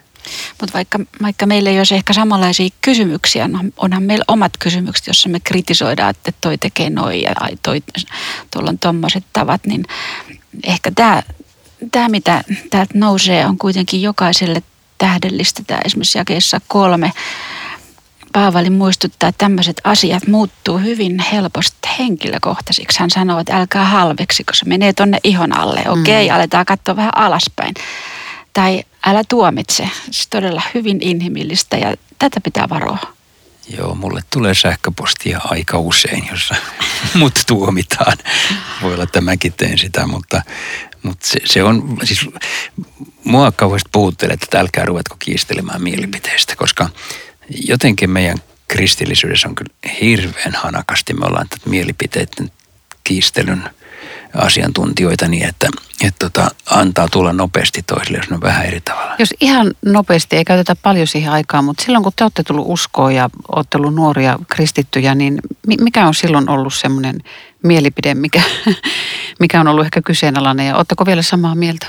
Mutta 0.61 0.73
vaikka, 0.73 0.99
vaikka 1.21 1.45
meillä 1.45 1.69
ei 1.69 1.77
olisi 1.77 1.95
ehkä 1.95 2.13
samanlaisia 2.13 2.69
kysymyksiä, 2.81 3.47
no 3.47 3.59
onhan 3.77 4.03
meillä 4.03 4.25
omat 4.27 4.51
kysymykset, 4.59 5.07
jossa 5.07 5.29
me 5.29 5.39
kritisoidaan, 5.39 6.09
että 6.09 6.31
toi 6.41 6.57
tekee 6.57 6.89
noin 6.89 7.21
ja 7.21 7.31
ai, 7.39 7.51
toi, 7.63 7.83
tuolla 8.51 8.69
on 8.69 8.79
tuommoiset 8.79 9.23
tavat, 9.33 9.65
niin 9.65 9.85
ehkä 10.63 10.91
tämä, 10.95 11.23
tämä 11.91 12.09
mitä 12.09 12.43
täältä 12.69 12.97
nousee, 12.97 13.45
on 13.45 13.57
kuitenkin 13.57 14.01
jokaiselle 14.01 14.63
tähdellistä. 14.97 15.63
Tämä 15.67 15.79
esimerkiksi 15.85 16.17
jakeessa 16.17 16.61
kolme. 16.67 17.11
Paavali 18.33 18.69
muistuttaa, 18.69 19.29
että 19.29 19.45
tämmöiset 19.45 19.81
asiat 19.83 20.27
muuttuu 20.27 20.77
hyvin 20.77 21.19
helposti 21.19 21.89
henkilökohtaisiksi. 21.99 22.99
Hän 22.99 23.09
sanoo, 23.09 23.39
että 23.39 23.57
älkää 23.57 23.85
halveksi, 23.85 24.43
kun 24.43 24.55
se 24.55 24.65
menee 24.65 24.93
tuonne 24.93 25.17
ihon 25.23 25.57
alle. 25.57 25.79
Okei, 25.79 26.25
okay, 26.25 26.27
mm. 26.27 26.35
aletaan 26.35 26.65
katsoa 26.65 26.95
vähän 26.95 27.17
alaspäin 27.17 27.73
tai 28.53 28.83
älä 29.05 29.23
tuomitse. 29.29 29.89
Se 30.11 30.29
todella 30.29 30.61
hyvin 30.73 30.97
inhimillistä 31.01 31.77
ja 31.77 31.95
tätä 32.19 32.41
pitää 32.41 32.69
varoa. 32.69 32.97
Joo, 33.77 33.95
mulle 33.95 34.21
tulee 34.29 34.53
sähköpostia 34.53 35.41
aika 35.43 35.77
usein, 35.77 36.27
jossa 36.31 36.55
mut 37.19 37.33
tuomitaan. 37.47 38.17
Voi 38.81 38.93
olla, 38.93 39.03
että 39.03 39.21
mäkin 39.21 39.53
teen 39.53 39.77
sitä, 39.77 40.07
mutta, 40.07 40.41
mutta 41.03 41.27
se, 41.27 41.39
se 41.45 41.63
on, 41.63 41.97
siis 42.03 42.29
mua 43.23 43.51
kauheasti 43.51 43.89
puhuttelee, 43.91 44.33
että 44.33 44.59
älkää 44.59 44.85
ruvetko 44.85 45.15
kiistelemään 45.19 45.81
mielipiteistä, 45.83 46.55
koska 46.55 46.89
jotenkin 47.49 48.09
meidän 48.09 48.37
kristillisyydessä 48.67 49.47
on 49.47 49.55
kyllä 49.55 49.73
hirveän 50.01 50.55
hanakasti. 50.55 51.13
Me 51.13 51.25
ollaan 51.25 51.49
tätä 51.49 51.69
mielipiteiden 51.69 52.51
kiistelyn 53.03 53.69
asiantuntijoita 54.33 55.27
niin, 55.27 55.49
että, 55.49 55.67
että 56.03 56.29
tota, 56.29 56.51
antaa 56.65 57.07
tulla 57.07 57.33
nopeasti 57.33 57.83
toisille, 57.83 58.17
jos 58.17 58.29
ne 58.29 58.35
on 58.35 58.41
vähän 58.41 58.65
eri 58.65 58.81
tavalla. 58.81 59.15
Jos 59.19 59.33
ihan 59.41 59.73
nopeasti, 59.85 60.35
ei 60.35 60.45
käytetä 60.45 60.75
paljon 60.75 61.07
siihen 61.07 61.31
aikaan, 61.31 61.63
mutta 61.63 61.83
silloin 61.83 62.03
kun 62.03 62.13
te 62.15 62.23
olette 62.23 62.43
tullut 62.43 62.65
uskoon 62.67 63.15
ja 63.15 63.29
olette 63.55 63.77
ollut 63.77 63.95
nuoria 63.95 64.39
kristittyjä, 64.47 65.15
niin 65.15 65.39
mikä 65.81 66.07
on 66.07 66.13
silloin 66.13 66.49
ollut 66.49 66.73
semmoinen 66.73 67.15
mielipide, 67.63 68.13
mikä, 68.13 68.41
mikä 69.39 69.59
on 69.59 69.67
ollut 69.67 69.85
ehkä 69.85 70.01
kyseenalainen 70.01 70.67
ja 70.67 70.75
oletteko 70.75 71.05
vielä 71.05 71.21
samaa 71.21 71.55
mieltä? 71.55 71.87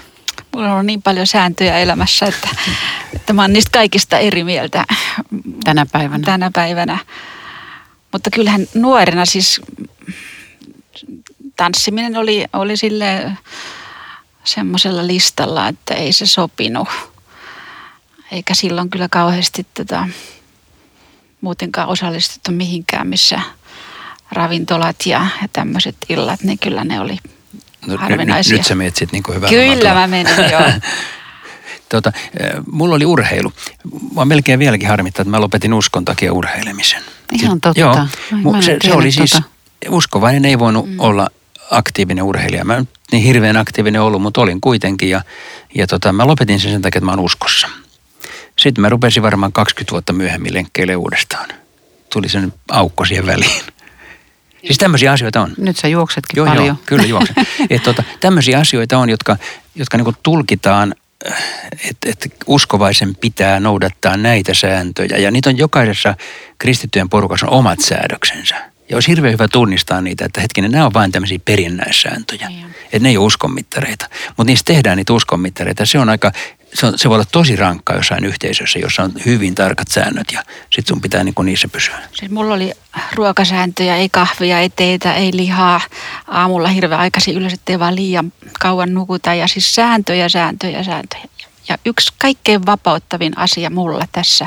Mulla 0.55 0.75
on 0.75 0.87
niin 0.87 1.03
paljon 1.03 1.27
sääntöjä 1.27 1.79
elämässä, 1.79 2.27
että, 2.27 2.49
että 3.15 3.33
mä 3.33 3.43
oon 3.43 3.53
niistä 3.53 3.71
kaikista 3.73 4.19
eri 4.19 4.45
mieltä. 4.45 4.85
Tänä 5.65 5.87
päivänä. 5.93 6.25
Tänä 6.25 6.51
päivänä. 6.55 6.99
Mutta 8.13 8.31
kyllähän 8.31 8.67
nuorena 8.75 9.25
siis 9.25 9.61
tanssiminen 11.61 12.17
oli, 12.17 12.45
oli 12.53 12.77
sille 12.77 13.33
semmoisella 14.45 15.07
listalla, 15.07 15.69
että 15.69 15.95
ei 15.95 16.13
se 16.13 16.27
sopinut. 16.27 16.89
Eikä 18.33 18.55
silloin 18.55 18.91
kyllä 18.91 19.09
kauheasti 19.09 19.67
tota, 19.75 20.09
muutenkaan 21.41 21.89
osallistuttu 21.89 22.53
mihinkään, 22.53 23.07
missä 23.07 23.41
ravintolat 24.33 24.97
ja, 25.07 25.27
ja 25.43 25.49
tämmöiset 25.53 25.97
illat, 26.09 26.43
niin 26.43 26.59
kyllä 26.59 26.85
ne 26.85 27.01
oli 27.01 27.19
no, 27.87 27.97
harvinaisia. 27.97 28.53
Nyt, 28.53 28.59
nyt 28.59 28.67
sä 28.67 28.75
mietsit 28.75 29.13
niin 29.13 29.23
hyvää 29.35 29.51
Kyllä 29.51 29.95
mä 29.95 30.07
menin, 30.07 30.51
joo. 30.53 30.63
Tota, 31.89 32.13
mulla 32.71 32.95
oli 32.95 33.05
urheilu. 33.05 33.53
Mä 34.15 34.25
melkein 34.25 34.59
vieläkin 34.59 34.89
harmittaa, 34.89 35.23
että 35.23 35.31
mä 35.31 35.41
lopetin 35.41 35.75
uskon 35.75 36.05
takia 36.05 36.33
urheilemisen. 36.33 37.03
Ihan 37.33 37.61
totta. 37.61 37.81
Joo, 37.81 38.07
se, 38.61 38.77
se 38.85 38.93
oli 38.93 39.13
siis, 39.13 39.31
tota. 39.31 39.43
uskovainen 39.89 40.45
ei 40.45 40.59
voinut 40.59 40.91
mm. 40.91 41.01
olla 41.01 41.31
aktiivinen 41.71 42.25
urheilija. 42.25 42.65
Mä 42.65 42.77
en 42.77 42.89
niin 43.13 43.23
hirveän 43.23 43.57
aktiivinen 43.57 44.03
ollut, 44.03 44.23
mutta 44.23 44.41
olin 44.41 44.61
kuitenkin. 44.61 45.11
Ja, 45.11 45.23
ja 45.75 45.87
tota, 45.87 46.13
mä 46.13 46.27
lopetin 46.27 46.61
sen 46.61 46.73
sen 46.73 46.83
takia, 46.83 46.99
että 46.99 47.05
mä 47.05 47.13
oon 47.13 47.21
uskossa. 47.21 47.69
Sitten 48.59 48.83
mä 48.83 48.89
rupesin 48.89 49.23
varmaan 49.23 49.53
20 49.53 49.93
vuotta 49.93 50.13
myöhemmin 50.13 50.55
lenkkeille 50.55 50.97
uudestaan. 50.97 51.49
Tuli 52.13 52.29
sen 52.29 52.53
aukko 52.71 53.05
siihen 53.05 53.27
väliin. 53.27 53.63
Siis 54.67 54.79
tämmöisiä 54.79 55.13
asioita 55.13 55.41
on. 55.41 55.53
Nyt 55.59 55.77
sä 55.77 55.89
juoksetkin 55.89 56.37
joo, 56.37 56.47
paljon. 56.47 56.67
Joo, 56.67 56.77
kyllä 56.87 57.07
juoksen. 57.15 57.35
Et 57.71 57.83
tota, 57.83 58.03
tämmöisiä 58.21 58.59
asioita 58.59 58.99
on, 58.99 59.11
jotka, 59.11 59.37
jotka 59.75 59.97
niinku 59.97 60.15
tulkitaan 60.23 60.95
että 61.91 62.11
et 62.11 62.35
uskovaisen 62.47 63.17
pitää 63.17 63.61
noudattaa 63.61 64.17
näitä 64.17 64.55
sääntöjä. 64.55 65.17
Ja 65.19 65.31
niitä 65.31 65.51
on 65.51 65.59
jokaisessa 65.59 66.15
kristittyjen 66.59 67.09
porukassa 67.09 67.47
on 67.47 67.53
omat 67.53 67.81
säädöksensä. 67.81 68.70
Ja 68.91 68.97
olisi 68.97 69.09
hirveän 69.09 69.33
hyvä 69.33 69.49
tunnistaa 69.49 70.01
niitä, 70.01 70.25
että 70.25 70.41
hetkinen, 70.41 70.71
nämä 70.71 70.87
on 70.87 70.95
vain 70.95 71.13
tämmöisiä 71.13 71.39
perinnäissääntöjä. 71.45 72.49
Niin. 72.49 72.67
Että 72.85 72.99
ne 72.99 73.09
ei 73.09 73.17
ole 73.17 73.27
uskonmittareita. 73.27 74.09
Mutta 74.29 74.45
niistä 74.45 74.73
tehdään 74.73 74.97
niitä 74.97 75.13
uskonmittareita. 75.13 75.87
Se 75.87 75.99
on 75.99 76.09
aika, 76.09 76.33
se, 76.75 76.87
on, 76.87 76.99
se 76.99 77.09
voi 77.09 77.15
olla 77.15 77.27
tosi 77.33 77.57
rankkaa 77.57 77.97
jossain 77.97 78.25
yhteisössä, 78.25 78.79
jossa 78.79 79.03
on 79.03 79.13
hyvin 79.27 79.55
tarkat 79.55 79.89
säännöt 79.89 80.27
ja 80.33 80.43
sit 80.71 80.87
sun 80.87 81.01
pitää 81.01 81.25
niinku 81.25 81.43
niissä 81.43 81.69
pysyä. 81.69 81.95
Siis 82.13 82.31
mulla 82.31 82.55
oli 82.55 82.73
ruokasääntöjä, 83.15 83.97
ei 83.97 84.09
kahvia, 84.09 84.61
ei 84.61 84.71
teetä, 84.71 85.15
ei 85.15 85.31
lihaa. 85.33 85.81
Aamulla 86.29 86.69
hirveän 86.69 87.01
aikaisin 87.01 87.37
ylös, 87.37 87.53
ettei 87.53 87.79
vaan 87.79 87.97
liian 87.97 88.33
kauan 88.61 88.95
nukuta. 88.95 89.35
Ja 89.35 89.49
siis 89.49 89.75
sääntöjä, 89.75 90.29
sääntöjä, 90.29 90.85
sääntöjä. 90.85 91.25
Ja 91.69 91.79
yksi 91.87 92.13
kaikkein 92.19 92.67
vapauttavin 92.67 93.39
asia 93.39 93.71
mulla 93.71 94.09
tässä 94.13 94.47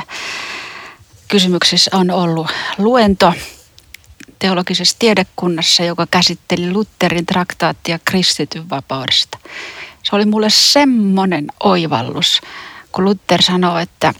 kysymyksessä 1.28 1.90
on 1.94 2.10
ollut 2.10 2.50
luento 2.78 3.34
teologisessa 4.44 4.96
tiedekunnassa, 4.98 5.84
joka 5.84 6.06
käsitteli 6.10 6.72
Lutherin 6.72 7.26
traktaattia 7.26 7.98
kristityn 8.04 8.70
vapaudesta. 8.70 9.38
Se 10.02 10.16
oli 10.16 10.24
mulle 10.24 10.50
semmoinen 10.50 11.46
oivallus, 11.62 12.40
kun 12.92 13.04
Luther 13.04 13.42
sanoi, 13.42 13.82
että 13.82 14.14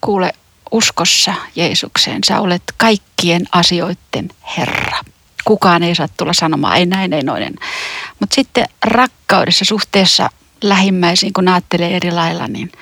kuule 0.00 0.32
uskossa 0.70 1.34
Jeesukseen, 1.56 2.18
sä 2.26 2.40
olet 2.40 2.62
kaikkien 2.76 3.44
asioiden 3.52 4.30
Herra. 4.56 5.00
Kukaan 5.44 5.82
ei 5.82 5.94
saa 5.94 6.08
tulla 6.08 6.32
sanomaan, 6.32 6.76
ei 6.76 6.86
näin, 6.86 7.12
ei 7.12 7.22
noinen. 7.22 7.54
Mutta 8.20 8.34
sitten 8.34 8.64
rakkaudessa 8.84 9.64
suhteessa 9.64 10.30
lähimmäisiin, 10.62 11.32
kun 11.32 11.48
ajattelee 11.48 11.96
eri 11.96 12.10
lailla, 12.10 12.48
niin 12.48 12.72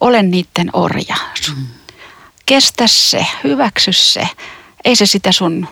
olen 0.00 0.30
niiden 0.30 0.70
orja. 0.72 1.16
Mm. 1.56 1.66
Kestä 2.46 2.86
se, 2.86 3.26
hyväksy 3.44 3.92
se. 3.92 4.28
Ei 4.84 4.96
se 4.96 5.06
sitä 5.06 5.32
sun 5.32 5.68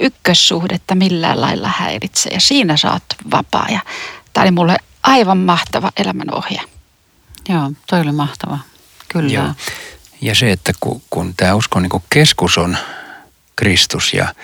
ykkössuhdetta 0.00 0.94
millään 0.94 1.40
lailla 1.40 1.68
häiritse 1.76 2.30
ja 2.30 2.40
siinä 2.40 2.76
saat 2.76 3.02
vapaa. 3.30 3.66
Ja 3.70 3.80
tämä 4.32 4.42
oli 4.42 4.50
mulle 4.50 4.76
aivan 5.02 5.38
mahtava 5.38 5.92
elämänohje. 5.96 6.60
Joo, 7.48 7.72
toi 7.86 8.00
oli 8.00 8.12
mahtava. 8.12 8.58
Kyllä. 9.08 9.32
Joo. 9.32 9.54
Ja 10.20 10.34
se, 10.34 10.52
että 10.52 10.72
kun, 10.80 11.02
kun 11.10 11.34
tämä 11.36 11.54
uskon 11.54 11.82
niin 11.82 12.02
keskus 12.10 12.58
on 12.58 12.76
Kristus 13.56 14.14
ja 14.14 14.34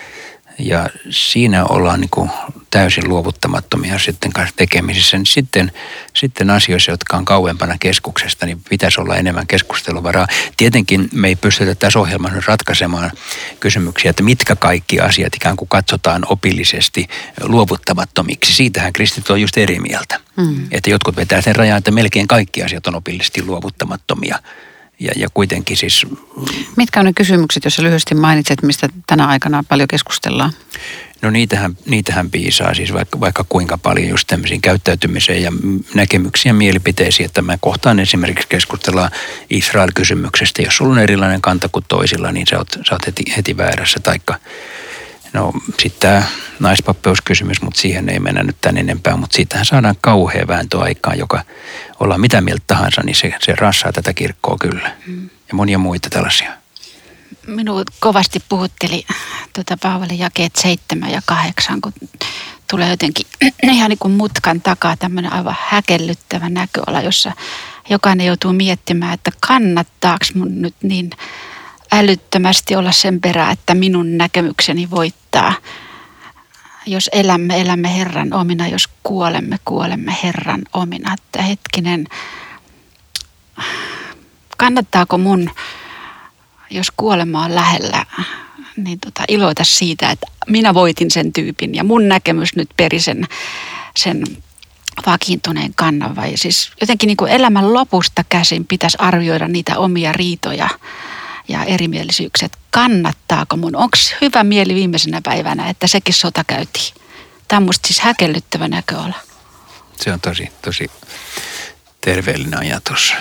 ja 0.59 0.89
siinä 1.09 1.65
ollaan 1.65 2.01
niin 2.01 2.09
kuin 2.09 2.29
täysin 2.71 3.09
luovuttamattomia 3.09 3.99
sitten 3.99 4.33
kanssa 4.33 4.55
tekemisissä, 4.55 5.17
sitten, 5.25 5.71
sitten 6.13 6.49
asioissa, 6.49 6.91
jotka 6.91 7.17
on 7.17 7.25
kauempana 7.25 7.75
keskuksesta, 7.79 8.45
niin 8.45 8.61
pitäisi 8.69 9.01
olla 9.01 9.15
enemmän 9.15 9.47
keskusteluvaraa. 9.47 10.27
Tietenkin 10.57 11.09
me 11.11 11.27
ei 11.27 11.35
pystytä 11.35 11.75
tässä 11.75 11.99
ohjelmassa 11.99 12.41
ratkaisemaan 12.47 13.11
kysymyksiä, 13.59 14.09
että 14.09 14.23
mitkä 14.23 14.55
kaikki 14.55 14.99
asiat 14.99 15.35
ikään 15.35 15.55
kuin 15.55 15.69
katsotaan 15.69 16.21
opillisesti 16.29 17.07
luovuttamattomiksi. 17.41 18.53
Siitähän 18.53 18.93
kristit 18.93 19.29
on 19.29 19.41
just 19.41 19.57
eri 19.57 19.79
mieltä. 19.79 20.19
Mm. 20.37 20.67
Että 20.71 20.89
jotkut 20.89 21.15
vetää 21.15 21.41
sen 21.41 21.55
rajan, 21.55 21.77
että 21.77 21.91
melkein 21.91 22.27
kaikki 22.27 22.63
asiat 22.63 22.87
on 22.87 22.95
opillisesti 22.95 23.43
luovuttamattomia 23.43 24.39
ja, 24.99 25.11
ja 25.15 25.27
kuitenkin 25.33 25.77
siis... 25.77 26.05
Mitkä 26.75 26.99
on 26.99 27.05
ne 27.05 27.13
kysymykset, 27.13 27.65
jos 27.65 27.79
lyhyesti 27.79 28.15
mainitset, 28.15 28.61
mistä 28.61 28.89
tänä 29.07 29.27
aikana 29.27 29.63
paljon 29.69 29.87
keskustellaan? 29.87 30.53
No 31.21 31.29
niitähän, 31.29 31.77
niitähän 31.85 32.31
piisaa 32.31 32.73
siis 32.73 32.93
vaikka, 32.93 33.19
vaikka 33.19 33.45
kuinka 33.49 33.77
paljon 33.77 34.09
just 34.09 34.27
tämmöisiin 34.27 34.61
käyttäytymiseen 34.61 35.43
ja 35.43 35.51
näkemyksiä 35.93 36.49
ja 36.49 36.53
mielipiteisiin, 36.53 37.25
että 37.25 37.41
mä 37.41 37.57
kohtaan 37.61 37.99
esimerkiksi 37.99 38.47
keskustellaan 38.47 39.11
Israel-kysymyksestä. 39.49 40.61
Jos 40.61 40.77
sulla 40.77 40.93
on 40.93 40.99
erilainen 40.99 41.41
kanta 41.41 41.69
kuin 41.69 41.85
toisilla, 41.87 42.31
niin 42.31 42.47
sä 42.47 42.57
oot, 42.57 42.71
sä 42.71 42.95
oot 42.95 43.05
heti, 43.07 43.23
heti 43.37 43.57
väärässä. 43.57 43.99
Taikka, 43.99 44.35
no 45.35 45.53
sitten 45.79 45.99
tämä 45.99 46.23
naispappeuskysymys, 46.59 47.61
mutta 47.61 47.81
siihen 47.81 48.09
ei 48.09 48.19
mennä 48.19 48.43
nyt 48.43 48.55
tän 48.61 48.77
enempää, 48.77 49.17
mutta 49.17 49.35
siitähän 49.35 49.65
saadaan 49.65 49.95
kauhea 50.01 50.47
vääntö 50.47 50.79
aikaan, 50.79 51.19
joka 51.19 51.43
ollaan 51.99 52.21
mitä 52.21 52.41
mieltä 52.41 52.63
tahansa, 52.67 53.01
niin 53.05 53.15
se, 53.15 53.33
se 53.41 53.55
rassaa 53.55 53.91
tätä 53.91 54.13
kirkkoa 54.13 54.57
kyllä. 54.59 54.95
Mm. 55.07 55.29
Ja 55.47 55.55
monia 55.55 55.77
muita 55.77 56.09
tällaisia. 56.09 56.51
Minut 57.47 57.89
kovasti 57.99 58.43
puhutteli 58.49 59.05
tuota 59.53 59.77
Paavalin 59.81 60.19
jakeet 60.19 60.55
7 60.55 61.11
ja 61.11 61.21
8, 61.25 61.81
kun 61.81 61.93
tulee 62.69 62.89
jotenkin 62.89 63.25
ihan 63.63 63.89
niin 63.89 63.99
kuin 63.99 64.13
mutkan 64.13 64.61
takaa 64.61 64.97
tämmöinen 64.97 65.33
aivan 65.33 65.55
häkellyttävä 65.59 66.49
näköala, 66.49 67.01
jossa 67.01 67.31
jokainen 67.89 68.27
joutuu 68.27 68.53
miettimään, 68.53 69.13
että 69.13 69.31
kannattaako 69.47 70.25
mun 70.35 70.61
nyt 70.61 70.75
niin 70.83 71.09
älyttömästi 71.91 72.75
olla 72.75 72.91
sen 72.91 73.21
perä, 73.21 73.51
että 73.51 73.73
minun 73.73 74.17
näkemykseni 74.17 74.89
voittaa– 74.89 75.53
jos 76.85 77.09
elämme, 77.13 77.61
elämme 77.61 77.97
Herran 77.97 78.33
omina, 78.33 78.67
jos 78.67 78.89
kuolemme, 79.03 79.57
kuolemme 79.65 80.17
Herran 80.23 80.63
omina. 80.73 81.13
Että 81.13 81.41
hetkinen, 81.41 82.07
kannattaako 84.57 85.17
mun, 85.17 85.49
jos 86.69 86.91
kuolema 86.97 87.45
on 87.45 87.55
lähellä, 87.55 88.05
niin 88.77 88.99
tota, 88.99 89.23
iloita 89.27 89.63
siitä, 89.63 90.11
että 90.11 90.27
minä 90.47 90.73
voitin 90.73 91.11
sen 91.11 91.33
tyypin 91.33 91.75
ja 91.75 91.83
mun 91.83 92.07
näkemys 92.07 92.55
nyt 92.55 92.69
peri 92.77 92.99
sen, 92.99 93.27
sen 93.97 94.23
vakiintuneen 95.05 95.73
kannan. 95.75 96.15
Vai 96.15 96.37
siis 96.37 96.71
jotenkin 96.81 97.07
niin 97.07 97.17
kuin 97.17 97.31
elämän 97.31 97.73
lopusta 97.73 98.23
käsin 98.29 98.65
pitäisi 98.65 98.97
arvioida 98.99 99.47
niitä 99.47 99.77
omia 99.77 100.13
riitoja 100.13 100.69
ja 101.47 101.63
erimielisyyksiä, 101.63 102.49
kannattaako 102.71 103.57
mun, 103.57 103.75
onko 103.75 103.97
hyvä 104.21 104.43
mieli 104.43 104.75
viimeisenä 104.75 105.21
päivänä, 105.23 105.69
että 105.69 105.87
sekin 105.87 106.13
sota 106.13 106.43
käytiin. 106.47 106.93
Tämä 107.47 107.57
on 107.57 107.63
musta 107.63 107.87
siis 107.87 107.99
häkellyttävä 107.99 108.67
näköala. 108.67 109.15
Se 109.99 110.13
on 110.13 110.19
tosi, 110.21 110.49
tosi 110.61 110.91
terveellinen 112.01 112.59
ajatus, 112.59 113.13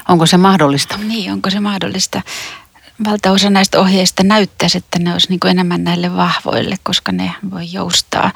Onko 0.08 0.26
se 0.26 0.36
mahdollista? 0.36 0.96
Niin, 0.96 1.32
onko 1.32 1.50
se 1.50 1.60
mahdollista? 1.60 2.22
Valtaosa 3.04 3.50
näistä 3.50 3.80
ohjeista 3.80 4.22
näyttäisi, 4.22 4.78
että 4.78 4.98
ne 4.98 5.12
olisi 5.12 5.28
niin 5.28 5.46
enemmän 5.50 5.84
näille 5.84 6.16
vahvoille, 6.16 6.76
koska 6.82 7.12
ne 7.12 7.32
voi 7.50 7.72
joustaa. 7.72 8.32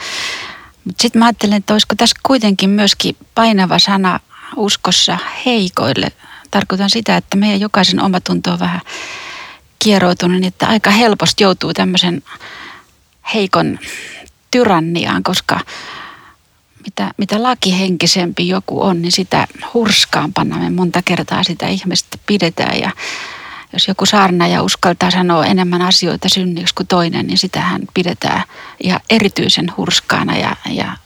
Mutta 0.84 1.02
sitten 1.02 1.18
mä 1.18 1.26
ajattelen, 1.26 1.56
että 1.56 1.72
olisiko 1.72 1.94
tässä 1.94 2.16
kuitenkin 2.22 2.70
myöskin 2.70 3.16
painava 3.34 3.78
sana 3.78 4.20
uskossa 4.56 5.18
heikoille. 5.46 6.12
Tarkoitan 6.50 6.90
sitä, 6.90 7.16
että 7.16 7.36
meidän 7.36 7.60
jokaisen 7.60 8.02
omatunto 8.02 8.52
on 8.52 8.58
vähän 8.58 8.80
kieroutunut, 9.78 10.40
niin 10.40 10.48
että 10.48 10.66
aika 10.66 10.90
helposti 10.90 11.44
joutuu 11.44 11.74
tämmöisen 11.74 12.22
heikon 13.34 13.78
tyranniaan, 14.50 15.22
koska 15.22 15.60
mitä, 16.84 17.10
mitä 17.16 17.42
lakihenkisempi 17.42 18.48
joku 18.48 18.82
on, 18.82 19.02
niin 19.02 19.12
sitä 19.12 19.46
hurskaampana 19.74 20.58
me 20.58 20.70
monta 20.70 21.02
kertaa 21.04 21.44
sitä 21.44 21.68
ihmistä 21.68 22.18
pidetään. 22.26 22.80
Ja 22.80 22.90
jos 23.72 23.88
joku 23.88 24.06
saarnaaja 24.06 24.62
uskaltaa 24.62 25.10
sanoa 25.10 25.46
enemmän 25.46 25.82
asioita 25.82 26.28
synniksi 26.28 26.74
kuin 26.74 26.86
toinen, 26.86 27.26
niin 27.26 27.38
sitähän 27.38 27.82
pidetään 27.94 28.42
ihan 28.82 29.00
erityisen 29.10 29.72
hurskaana. 29.76 30.36
Ja, 30.36 30.56
ja 30.70 30.96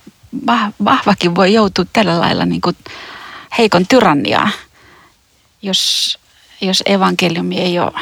vahvakin 0.85 1.35
voi 1.35 1.53
joutua 1.53 1.85
tällä 1.93 2.21
lailla 2.21 2.45
niin 2.45 2.61
kuin 2.61 2.77
heikon 3.59 3.87
tyranniaan, 3.87 4.53
jos, 5.63 6.19
jos 6.61 6.83
evankeliumi 6.87 7.59
ei 7.61 7.79
ole 7.79 8.01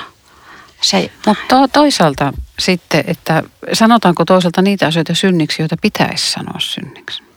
se. 0.80 1.10
Mutta 1.26 1.44
to, 1.48 1.68
toisaalta 1.68 2.32
sitten, 2.58 3.04
että 3.06 3.42
sanotaanko 3.72 4.24
toisaalta 4.24 4.62
niitä 4.62 4.86
asioita 4.86 5.14
synniksi, 5.14 5.62
joita 5.62 5.76
pitäisi 5.82 6.30
sanoa 6.30 6.58
synniksi? 6.58 7.31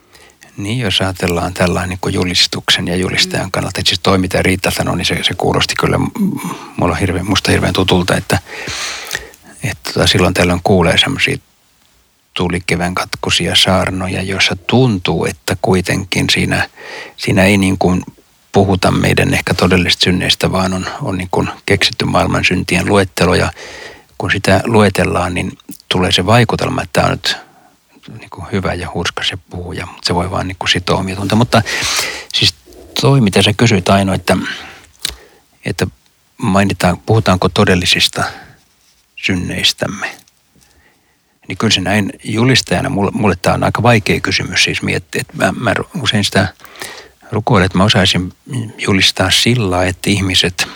Niin, 0.57 0.79
jos 0.79 1.01
ajatellaan 1.01 1.53
tällainen 1.53 1.97
niin 2.03 2.13
julistuksen 2.13 2.87
ja 2.87 2.95
julistajan 2.95 3.51
kannalta, 3.51 3.79
että 3.79 3.89
siis 3.89 3.99
toi 3.99 4.17
mitä 4.17 4.41
Riitta 4.41 4.71
sanoi, 4.71 4.97
niin 4.97 5.05
se, 5.05 5.23
se 5.23 5.33
kuulosti 5.33 5.73
kyllä 5.79 5.99
mulla 6.77 6.95
hirveän, 6.95 7.29
musta 7.29 7.51
hirveän 7.51 7.73
tutulta, 7.73 8.15
että, 8.15 8.39
että 9.63 9.91
tota, 9.93 10.07
silloin 10.07 10.33
tällöin 10.33 10.59
kuulee 10.63 10.97
semmoisia 10.97 11.37
tulikevän 12.33 12.95
katkuisia 12.95 13.55
saarnoja, 13.55 14.21
joissa 14.21 14.55
tuntuu, 14.55 15.25
että 15.25 15.57
kuitenkin 15.61 16.29
siinä, 16.29 16.69
siinä 17.17 17.43
ei 17.43 17.57
niin 17.57 17.77
kuin 17.77 18.03
puhuta 18.51 18.91
meidän 18.91 19.33
ehkä 19.33 19.53
todellisista 19.53 20.03
synneistä, 20.03 20.51
vaan 20.51 20.73
on, 20.73 20.85
on 21.01 21.17
niin 21.17 21.29
kuin 21.31 21.49
keksitty 21.65 22.05
maailman 22.05 22.45
syntien 22.45 22.89
luettelo. 22.89 23.35
Ja 23.35 23.51
kun 24.17 24.31
sitä 24.31 24.61
luetellaan, 24.65 25.33
niin 25.33 25.57
tulee 25.89 26.11
se 26.11 26.25
vaikutelma, 26.25 26.81
että 26.81 27.01
tämä 27.01 27.07
on 27.07 27.11
nyt 27.11 27.37
niin 28.07 28.29
kuin 28.29 28.47
hyvä 28.51 28.73
ja 28.73 28.91
hurska 28.93 29.23
se 29.23 29.37
puhuja, 29.49 29.85
mutta 29.85 30.07
se 30.07 30.15
voi 30.15 30.31
vaan 30.31 30.47
niin 30.47 30.57
kuin 30.59 30.69
sitoa 30.69 30.99
omia 30.99 31.15
Mutta 31.35 31.61
siis 32.33 32.55
toi, 33.01 33.21
mitä 33.21 33.41
sä 33.41 33.53
kysyit 33.53 33.89
Aino, 33.89 34.13
että, 34.13 34.37
että 35.65 35.87
mainitaan, 36.37 36.97
puhutaanko 36.97 37.49
todellisista 37.49 38.23
synneistämme. 39.15 40.07
Niin 41.47 41.57
kyllä 41.57 41.73
se 41.73 41.81
näin 41.81 42.13
julistajana, 42.23 42.89
mulle, 42.89 43.11
mulle 43.13 43.35
tämä 43.41 43.53
on 43.53 43.63
aika 43.63 43.83
vaikea 43.83 44.19
kysymys 44.19 44.63
siis 44.63 44.81
miettiä, 44.81 45.21
että 45.21 45.33
mä, 45.37 45.53
mä 45.59 45.73
usein 46.01 46.23
sitä 46.23 46.47
rukoilen, 47.31 47.65
että 47.65 47.77
mä 47.77 47.83
osaisin 47.83 48.33
julistaa 48.77 49.31
sillä, 49.31 49.85
että 49.85 50.09
ihmiset 50.09 50.67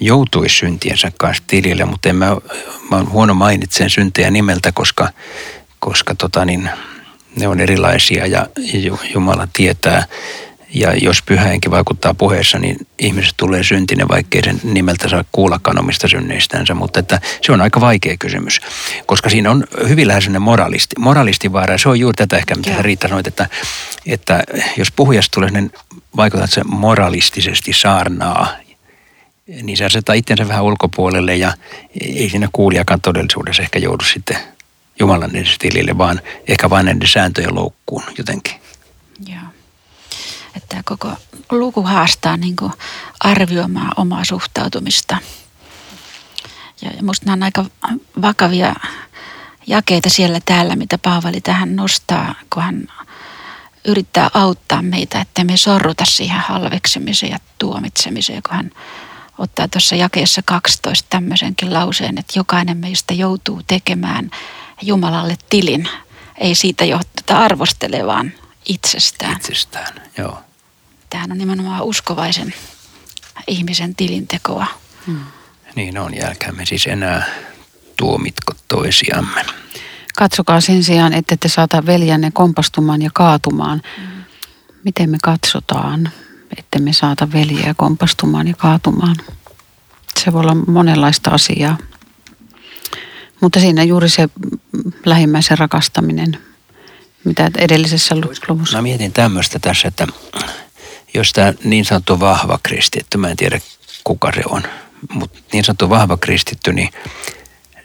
joutuisi 0.00 0.56
syntiensä 0.56 1.12
kanssa 1.18 1.42
tilille, 1.46 1.84
mutta 1.84 2.08
en 2.08 2.16
mä, 2.16 2.36
mä 2.90 2.96
oon 2.96 3.10
huono 3.10 3.34
mainitsen 3.34 3.90
syntejä 3.90 4.30
nimeltä, 4.30 4.72
koska 4.72 5.08
koska 5.78 6.14
tota 6.14 6.44
niin, 6.44 6.70
ne 7.36 7.48
on 7.48 7.60
erilaisia 7.60 8.26
ja 8.26 8.46
Jumala 9.14 9.48
tietää. 9.52 10.04
Ja 10.74 10.94
jos 10.94 11.22
pyhähenki 11.22 11.70
vaikuttaa 11.70 12.14
puheessa, 12.14 12.58
niin 12.58 12.86
ihmiset 12.98 13.34
tulee 13.36 13.62
syntinen, 13.62 14.08
vaikkei 14.08 14.42
sen 14.42 14.60
nimeltä 14.64 15.08
saa 15.08 15.24
kuullakaan 15.32 15.78
omista 15.78 16.08
synneistänsä. 16.08 16.74
Mutta 16.74 17.00
että 17.00 17.20
se 17.42 17.52
on 17.52 17.60
aika 17.60 17.80
vaikea 17.80 18.16
kysymys, 18.18 18.60
koska 19.06 19.30
siinä 19.30 19.50
on 19.50 19.64
hyvin 19.88 20.08
lähes 20.08 20.28
moralisti, 20.38 20.94
moralistivaara. 20.98 21.78
Se 21.78 21.88
on 21.88 22.00
juuri 22.00 22.16
tätä 22.16 22.36
ehkä, 22.36 22.54
mitä 22.54 22.82
Riitta 22.82 23.08
sanoit, 23.08 23.26
että, 23.26 23.46
että 24.06 24.42
jos 24.76 24.92
puhujasta 24.92 25.34
tulee 25.34 25.48
sellainen, 25.48 25.72
vaikuttaa, 26.16 26.44
että 26.44 26.54
se 26.54 26.64
moralistisesti 26.64 27.72
saarnaa, 27.72 28.48
niin 29.62 29.76
se 29.76 29.84
asettaa 29.84 30.14
itsensä 30.14 30.48
vähän 30.48 30.64
ulkopuolelle 30.64 31.36
ja 31.36 31.52
ei 32.00 32.30
siinä 32.30 32.48
kuulijakaan 32.52 33.00
todellisuudessa 33.00 33.62
ehkä 33.62 33.78
joudu 33.78 34.04
sitten– 34.04 34.36
Jumalan 35.00 35.36
edes 35.36 35.58
tilille, 35.58 35.98
vaan 35.98 36.20
ehkä 36.48 36.70
vain 36.70 36.86
näiden 36.86 37.08
sääntöjen 37.08 37.54
loukkuun 37.54 38.02
jotenkin. 38.18 38.54
Joo. 39.26 39.42
Että 40.56 40.82
koko 40.84 41.12
luku 41.50 41.82
haastaa 41.82 42.36
niin 42.36 42.56
kuin 42.56 42.72
arvioimaan 43.20 43.92
omaa 43.96 44.24
suhtautumista. 44.24 45.16
Ja 46.82 46.90
musta 47.02 47.26
nämä 47.26 47.34
on 47.34 47.42
aika 47.42 47.64
vakavia 48.22 48.74
jakeita 49.66 50.10
siellä 50.10 50.40
täällä, 50.44 50.76
mitä 50.76 50.98
Paavali 50.98 51.40
tähän 51.40 51.76
nostaa, 51.76 52.34
kun 52.54 52.62
hän 52.62 52.86
yrittää 53.84 54.30
auttaa 54.34 54.82
meitä, 54.82 55.20
että 55.20 55.44
me 55.44 55.56
sorruta 55.56 56.04
siihen 56.04 56.40
halveksemiseen 56.40 57.32
ja 57.32 57.38
tuomitsemiseen, 57.58 58.42
kun 58.42 58.56
hän 58.56 58.70
ottaa 59.38 59.68
tuossa 59.68 59.96
jakeessa 59.96 60.42
12 60.44 61.06
tämmöisenkin 61.10 61.74
lauseen, 61.74 62.18
että 62.18 62.38
jokainen 62.38 62.76
meistä 62.76 63.14
joutuu 63.14 63.60
tekemään 63.66 64.30
Jumalalle 64.82 65.36
tilin. 65.50 65.88
Ei 66.38 66.54
siitä 66.54 66.84
johteta 66.84 67.38
arvostele, 67.38 68.06
vaan 68.06 68.32
itsestään. 68.68 69.36
Itsestään, 69.36 70.02
joo. 70.18 70.38
Tämähän 71.10 71.32
on 71.32 71.38
nimenomaan 71.38 71.82
uskovaisen 71.82 72.54
ihmisen 73.46 73.94
tilintekoa. 73.94 74.66
Hmm. 75.06 75.20
Niin 75.74 75.98
on, 75.98 76.14
jälkäämme 76.14 76.66
siis 76.66 76.86
enää 76.86 77.26
tuomitko 77.96 78.52
toisiamme. 78.68 79.44
Katsokaa 80.16 80.60
sen 80.60 80.84
sijaan, 80.84 81.12
että 81.12 81.36
te 81.40 81.48
saata 81.48 81.86
veljänne 81.86 82.30
kompastumaan 82.30 83.02
ja 83.02 83.10
kaatumaan. 83.14 83.82
Hmm. 83.96 84.24
Miten 84.84 85.10
me 85.10 85.18
katsotaan, 85.22 86.10
että 86.58 86.78
me 86.78 86.92
saata 86.92 87.32
veljeä 87.32 87.74
kompastumaan 87.74 88.48
ja 88.48 88.54
kaatumaan? 88.54 89.16
Se 90.24 90.32
voi 90.32 90.40
olla 90.40 90.54
monenlaista 90.54 91.30
asiaa. 91.30 91.76
Mutta 93.40 93.60
siinä 93.60 93.82
juuri 93.82 94.08
se 94.08 94.28
lähimmäisen 95.04 95.58
rakastaminen, 95.58 96.38
mitä 97.24 97.50
edellisessä 97.58 98.14
luvussa. 98.48 98.78
Mä 98.78 98.82
mietin 98.82 99.12
tämmöistä 99.12 99.58
tässä, 99.58 99.88
että 99.88 100.06
jos 101.14 101.32
tämä 101.32 101.54
niin 101.64 101.84
sanottu 101.84 102.20
vahva 102.20 102.58
kristitty, 102.62 103.18
mä 103.18 103.28
en 103.28 103.36
tiedä 103.36 103.60
kuka 104.04 104.32
se 104.34 104.42
on, 104.46 104.62
mutta 105.12 105.38
niin 105.52 105.64
sanottu 105.64 105.90
vahva 105.90 106.16
kristitty, 106.16 106.72
niin 106.72 106.88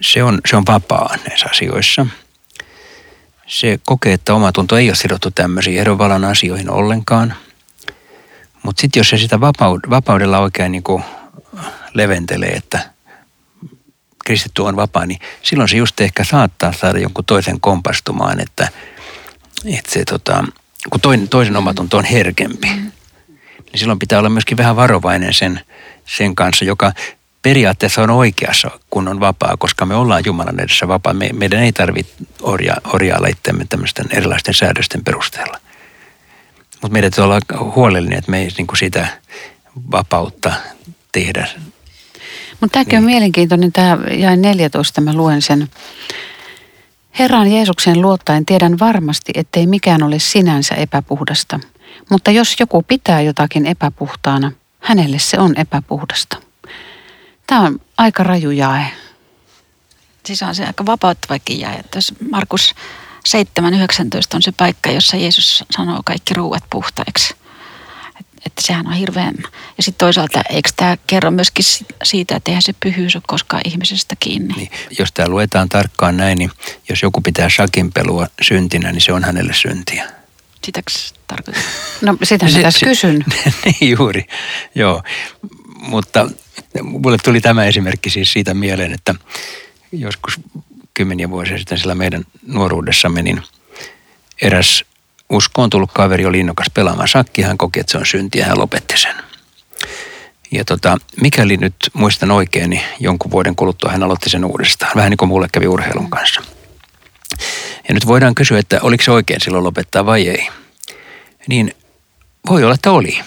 se 0.01 0.23
on, 0.23 0.41
se 0.49 0.55
on 0.55 0.63
vapaa 0.67 1.15
näissä 1.27 1.45
asioissa. 1.51 2.07
Se 3.47 3.79
kokee, 3.85 4.13
että 4.13 4.33
oma 4.33 4.51
tunto 4.51 4.77
ei 4.77 4.89
ole 4.89 4.95
sidottu 4.95 5.31
tämmöisiin 5.31 5.79
erovalan 5.79 6.25
asioihin 6.25 6.69
ollenkaan. 6.69 7.33
Mutta 8.63 8.81
sitten 8.81 8.99
jos 8.99 9.09
se 9.09 9.17
sitä 9.17 9.39
vapaudella 9.89 10.39
oikein 10.39 10.71
niin 10.71 10.83
kuin 10.83 11.03
leventelee, 11.93 12.49
että 12.49 12.92
kristitty 14.25 14.61
on 14.61 14.75
vapaa, 14.75 15.05
niin 15.05 15.19
silloin 15.41 15.69
se 15.69 15.77
just 15.77 16.01
ehkä 16.01 16.23
saattaa 16.23 16.73
saada 16.73 16.99
jonkun 16.99 17.25
toisen 17.25 17.59
kompastumaan, 17.59 18.39
että, 18.39 18.67
että 19.65 19.91
se 19.91 20.05
tota, 20.05 20.43
kun 20.89 21.01
toinen, 21.01 21.29
toisen 21.29 21.57
omatunto 21.57 21.97
on 21.97 22.05
herkempi, 22.05 22.67
niin 22.67 23.79
silloin 23.79 23.99
pitää 23.99 24.19
olla 24.19 24.29
myöskin 24.29 24.57
vähän 24.57 24.75
varovainen 24.75 25.33
sen, 25.33 25.61
sen 26.05 26.35
kanssa, 26.35 26.65
joka 26.65 26.91
periaatteessa 27.41 28.03
on 28.03 28.09
oikeassa, 28.09 28.71
kun 28.89 29.07
on 29.07 29.19
vapaa, 29.19 29.57
koska 29.57 29.85
me 29.85 29.95
ollaan 29.95 30.23
Jumalan 30.25 30.59
edessä 30.59 30.87
vapaa. 30.87 31.13
Me, 31.13 31.29
meidän 31.33 31.59
ei 31.59 31.71
tarvitse 31.71 32.13
orja, 32.41 32.75
orjailla 32.93 33.27
itsemme 33.27 33.65
tämmöisten 33.69 34.05
erilaisten 34.11 34.53
säädösten 34.53 35.03
perusteella. 35.03 35.59
Mutta 36.81 36.93
meidän 36.93 37.11
täytyy 37.11 37.23
olla 37.23 37.65
huolellinen, 37.75 38.17
että 38.17 38.31
me 38.31 38.39
ei 38.39 38.49
niin 38.57 38.67
sitä 38.79 39.07
vapautta 39.91 40.53
tehdä 41.11 41.47
mutta 42.63 42.73
tämäkin 42.73 42.91
niin. 42.91 42.97
on 42.97 43.03
mielenkiintoinen, 43.03 43.71
tämä 43.71 43.97
jäi 44.17 44.37
14, 44.37 45.01
mä 45.01 45.13
luen 45.13 45.41
sen. 45.41 45.69
Herran 47.19 47.51
Jeesukseen 47.51 48.01
luottaen 48.01 48.45
tiedän 48.45 48.79
varmasti, 48.79 49.31
ettei 49.35 49.67
mikään 49.67 50.03
ole 50.03 50.19
sinänsä 50.19 50.75
epäpuhdasta. 50.75 51.59
Mutta 52.09 52.31
jos 52.31 52.55
joku 52.59 52.83
pitää 52.83 53.21
jotakin 53.21 53.65
epäpuhtaana, 53.65 54.51
hänelle 54.79 55.19
se 55.19 55.39
on 55.39 55.53
epäpuhdasta. 55.57 56.37
Tämä 57.47 57.61
on 57.61 57.79
aika 57.97 58.23
raju 58.23 58.51
jae. 58.51 58.85
Siis 60.25 60.43
on 60.43 60.55
se 60.55 60.65
aika 60.65 60.85
vapauttavakin 60.85 61.59
jae. 61.59 61.75
Että 61.75 61.97
jos 61.97 62.13
Markus 62.31 62.75
7.19 63.29 63.35
on 64.33 64.41
se 64.41 64.51
paikka, 64.51 64.91
jossa 64.91 65.17
Jeesus 65.17 65.63
sanoo 65.71 66.01
kaikki 66.05 66.33
ruuat 66.33 66.63
puhtaiksi 66.69 67.35
että 68.45 68.61
sehän 68.61 68.87
on 68.87 68.93
hirveän... 68.93 69.35
Ja 69.77 69.83
sitten 69.83 70.05
toisaalta, 70.05 70.41
eikö 70.49 70.69
tämä 70.75 70.97
kerro 71.07 71.31
myöskin 71.31 71.65
siitä, 72.03 72.35
että 72.35 72.51
eihän 72.51 72.61
se 72.61 72.73
pyhyys 72.79 73.15
ole 73.15 73.23
koskaan 73.27 73.61
ihmisestä 73.65 74.15
kiinni? 74.19 74.53
Niin, 74.53 74.71
jos 74.99 75.11
tämä 75.11 75.29
luetaan 75.29 75.69
tarkkaan 75.69 76.17
näin, 76.17 76.37
niin 76.37 76.51
jos 76.89 77.01
joku 77.01 77.21
pitää 77.21 77.49
sakinpelua 77.57 78.27
syntinä, 78.41 78.91
niin 78.91 79.01
se 79.01 79.13
on 79.13 79.23
hänelle 79.23 79.53
syntiä. 79.53 80.11
Sitäkö 80.65 80.91
tarkoittaa? 81.27 81.63
No 82.01 82.17
sitä 82.23 82.45
mä 82.45 82.61
tässä 82.61 82.85
kysyn. 82.85 83.25
niin 83.65 83.91
juuri, 83.97 84.25
joo. 84.75 85.03
Mutta 85.75 86.29
mulle 86.83 87.17
tuli 87.23 87.41
tämä 87.41 87.65
esimerkki 87.65 88.09
siis 88.09 88.33
siitä 88.33 88.53
mieleen, 88.53 88.93
että 88.93 89.15
joskus 89.91 90.39
kymmeniä 90.93 91.29
vuosia 91.29 91.57
sitten 91.57 91.77
sillä 91.77 91.95
meidän 91.95 92.23
nuoruudessamme, 92.47 93.21
niin 93.21 93.41
eräs 94.41 94.85
uskoon 95.33 95.69
tullut 95.69 95.91
kaveri 95.91 96.25
oli 96.25 96.39
innokas 96.39 96.67
pelaamaan 96.73 97.07
sakki. 97.07 97.41
Hän 97.41 97.57
koki, 97.57 97.79
että 97.79 97.91
se 97.91 97.97
on 97.97 98.05
synti 98.05 98.39
ja 98.39 98.45
hän 98.45 98.59
lopetti 98.59 98.97
sen. 98.97 99.15
Ja 100.51 100.65
tota, 100.65 100.97
mikäli 101.21 101.57
nyt 101.57 101.75
muistan 101.93 102.31
oikein, 102.31 102.69
niin 102.69 102.81
jonkun 102.99 103.31
vuoden 103.31 103.55
kuluttua 103.55 103.91
hän 103.91 104.03
aloitti 104.03 104.29
sen 104.29 104.45
uudestaan. 104.45 104.91
Vähän 104.95 105.09
niin 105.09 105.17
kuin 105.17 105.29
mulle 105.29 105.47
kävi 105.51 105.67
urheilun 105.67 106.09
kanssa. 106.09 106.41
Ja 107.87 107.93
nyt 107.93 108.07
voidaan 108.07 108.35
kysyä, 108.35 108.59
että 108.59 108.79
oliko 108.81 109.03
se 109.03 109.11
oikein 109.11 109.41
silloin 109.41 109.63
lopettaa 109.63 110.05
vai 110.05 110.27
ei. 110.27 110.49
Niin 111.47 111.75
voi 112.49 112.63
olla, 112.63 112.75
että 112.75 112.91
oli. 112.91 113.19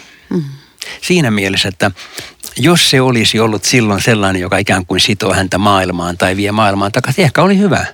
Siinä 1.01 1.31
mielessä, 1.31 1.69
että 1.69 1.91
jos 2.57 2.89
se 2.89 3.01
olisi 3.01 3.39
ollut 3.39 3.63
silloin 3.63 4.01
sellainen, 4.01 4.41
joka 4.41 4.57
ikään 4.57 4.85
kuin 4.85 4.99
sitoo 4.99 5.33
häntä 5.33 5.57
maailmaan 5.57 6.17
tai 6.17 6.35
vie 6.35 6.51
maailmaan 6.51 6.91
takaisin, 6.91 7.25
ehkä 7.25 7.41
oli 7.41 7.57
hyvä. 7.57 7.85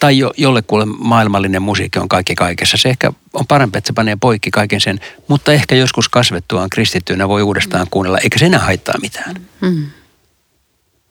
Tai 0.00 0.18
jo, 0.18 0.32
jollekulle 0.36 0.84
maailmallinen 0.84 1.62
musiikki 1.62 1.98
on 1.98 2.08
kaikki 2.08 2.34
kaikessa. 2.34 2.76
Se 2.76 2.88
ehkä 2.88 3.12
on 3.32 3.46
parempi, 3.46 3.78
että 3.78 3.88
se 3.88 3.92
panee 3.92 4.16
poikki 4.16 4.50
kaiken 4.50 4.80
sen, 4.80 5.00
mutta 5.28 5.52
ehkä 5.52 5.74
joskus 5.74 6.08
kasvettuaan 6.08 6.70
kristittynä 6.70 7.28
voi 7.28 7.42
uudestaan 7.42 7.86
kuunnella, 7.90 8.18
eikä 8.18 8.38
se 8.38 8.46
enää 8.46 8.60
haittaa 8.60 8.94
mitään. 9.02 9.36
Mm. 9.60 9.86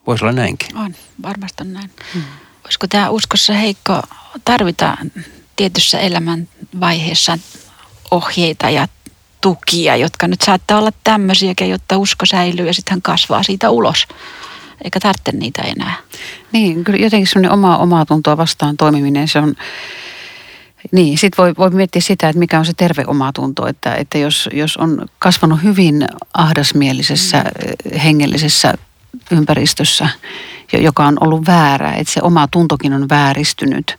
Voisi 0.07 0.25
olla 0.25 0.31
näinkin. 0.31 0.77
On, 0.77 0.95
varmasti 1.21 1.63
on 1.63 1.73
näin. 1.73 1.89
Mm. 2.15 2.23
Olisiko 2.63 2.87
tämä 2.87 3.09
uskossa 3.09 3.53
heikko 3.53 4.01
tarvita 4.45 4.97
tietyssä 5.55 5.99
elämän 5.99 6.47
vaiheessa 6.79 7.37
ohjeita 8.11 8.69
ja 8.69 8.87
tukia, 9.41 9.95
jotka 9.95 10.27
nyt 10.27 10.41
saattaa 10.41 10.79
olla 10.79 10.91
tämmöisiäkin, 11.03 11.69
jotta 11.69 11.97
usko 11.97 12.25
säilyy 12.25 12.67
ja 12.67 12.73
sitten 12.73 12.91
hän 12.91 13.01
kasvaa 13.01 13.43
siitä 13.43 13.69
ulos. 13.69 14.07
Eikä 14.83 14.99
tarvitse 14.99 15.31
niitä 15.31 15.61
enää. 15.61 15.95
Niin, 16.51 16.83
kyllä 16.83 16.99
jotenkin 16.99 17.27
semmoinen 17.27 17.51
oma 17.51 17.77
omaa 17.77 18.05
tuntoa 18.05 18.37
vastaan 18.37 18.77
toimiminen, 18.77 19.27
se 19.27 19.39
on, 19.39 19.55
niin, 20.91 21.17
sitten 21.17 21.43
voi, 21.43 21.53
voi 21.57 21.69
miettiä 21.69 22.01
sitä, 22.01 22.29
että 22.29 22.39
mikä 22.39 22.59
on 22.59 22.65
se 22.65 22.73
terve 22.77 23.03
omatunto, 23.07 23.67
että, 23.67 23.95
että 23.95 24.17
jos, 24.17 24.49
jos 24.53 24.77
on 24.77 25.05
kasvanut 25.19 25.63
hyvin 25.63 26.07
ahdasmielisessä 26.33 27.37
mm. 27.37 27.99
hengellisessä 27.99 28.73
ympäristössä, 29.31 30.09
joka 30.73 31.05
on 31.05 31.17
ollut 31.21 31.47
väärä, 31.47 31.91
että 31.91 32.13
se 32.13 32.19
oma 32.23 32.47
tuntokin 32.47 32.93
on 32.93 33.09
vääristynyt, 33.09 33.97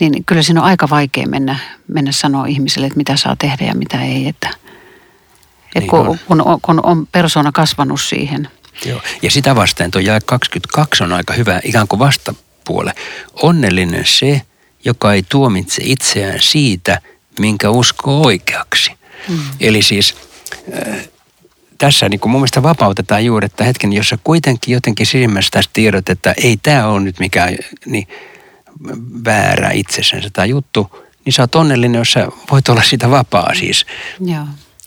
niin 0.00 0.24
kyllä 0.24 0.42
siinä 0.42 0.60
on 0.60 0.66
aika 0.66 0.90
vaikea 0.90 1.26
mennä, 1.26 1.56
mennä 1.88 2.12
sanoa 2.12 2.46
ihmiselle, 2.46 2.86
että 2.86 2.96
mitä 2.96 3.16
saa 3.16 3.36
tehdä 3.36 3.64
ja 3.64 3.74
mitä 3.74 4.02
ei. 4.02 4.28
Että, 4.28 4.48
että 4.48 5.80
niin 5.80 5.88
kun, 5.88 6.18
kun, 6.26 6.42
on, 6.42 6.60
kun 6.62 6.86
on 6.86 7.06
persona 7.06 7.52
kasvanut 7.52 8.00
siihen. 8.00 8.48
Joo. 8.84 9.02
Ja 9.22 9.30
sitä 9.30 9.54
vasten 9.54 9.90
tuo 9.90 10.00
jae 10.00 10.20
22 10.26 11.02
on 11.02 11.12
aika 11.12 11.34
hyvä 11.34 11.60
ikään 11.64 11.88
kuin 11.88 11.98
vastapuole. 11.98 12.92
Onnellinen 13.42 14.04
se, 14.06 14.42
joka 14.84 15.12
ei 15.12 15.22
tuomitse 15.28 15.82
itseään 15.84 16.42
siitä, 16.42 17.00
minkä 17.38 17.70
uskoo 17.70 18.22
oikeaksi. 18.26 18.92
Mm. 19.28 19.38
Eli 19.60 19.82
siis 19.82 20.14
äh, 20.88 21.08
tässä 21.78 22.08
niin 22.08 22.20
kuin 22.20 22.30
mun 22.30 22.40
mielestä 22.40 22.62
vapautetaan 22.62 23.24
juuri, 23.24 23.46
että 23.46 23.64
hetken, 23.64 23.92
jossa 23.92 24.18
kuitenkin 24.24 24.72
jotenkin 24.72 25.06
silmässä 25.06 25.50
tästä 25.50 25.70
tiedot, 25.72 26.08
että 26.08 26.34
ei 26.42 26.56
tämä 26.56 26.86
ole 26.86 27.00
nyt 27.00 27.18
mikään 27.18 27.56
niin 27.86 28.08
väärä 29.24 29.70
itsessänsä 29.70 30.30
tämä 30.32 30.44
juttu, 30.44 31.06
niin 31.24 31.32
sä 31.32 31.42
oot 31.42 31.54
onnellinen, 31.54 31.98
jos 31.98 32.12
sä 32.12 32.28
voit 32.50 32.68
olla 32.68 32.82
sitä 32.82 33.10
vapaa 33.10 33.54
siis. 33.54 33.86
Joo. 34.20 34.44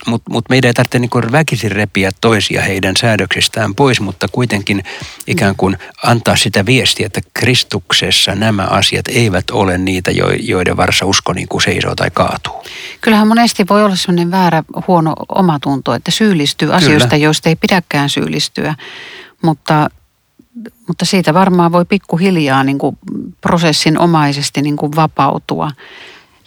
Mutta 0.07 0.31
mut 0.31 0.45
meidän 0.49 0.67
ei 0.67 0.73
tarvitse 0.73 0.99
niinku 0.99 1.21
väkisin 1.31 1.71
repiä 1.71 2.11
toisia 2.21 2.61
heidän 2.61 2.93
säädöksistään 2.97 3.75
pois, 3.75 4.01
mutta 4.01 4.27
kuitenkin 4.31 4.83
ikään 5.27 5.55
kuin 5.55 5.77
antaa 6.03 6.35
sitä 6.35 6.65
viestiä, 6.65 7.05
että 7.05 7.21
Kristuksessa 7.33 8.35
nämä 8.35 8.63
asiat 8.63 9.07
eivät 9.07 9.49
ole 9.51 9.77
niitä, 9.77 10.11
joiden 10.39 10.77
varassa 10.77 11.05
usko 11.05 11.33
niin 11.33 11.47
kuin 11.47 11.61
seisoo 11.61 11.95
tai 11.95 12.11
kaatuu. 12.13 12.63
Kyllähän 13.01 13.27
monesti 13.27 13.65
voi 13.69 13.83
olla 13.83 13.95
sellainen 13.95 14.31
väärä, 14.31 14.63
huono 14.87 15.13
omatunto, 15.29 15.93
että 15.93 16.11
syyllistyy 16.11 16.73
asioista, 16.73 17.09
Kyllä. 17.09 17.23
joista 17.23 17.49
ei 17.49 17.55
pidäkään 17.55 18.09
syyllistyä. 18.09 18.75
Mutta 19.41 19.89
mutta 20.87 21.05
siitä 21.05 21.33
varmaan 21.33 21.71
voi 21.71 21.85
pikkuhiljaa 21.85 22.63
niin 22.63 22.77
kuin 22.77 22.97
prosessin 23.41 23.99
omaisesti 23.99 24.61
niin 24.61 24.77
kuin 24.77 24.95
vapautua. 24.95 25.71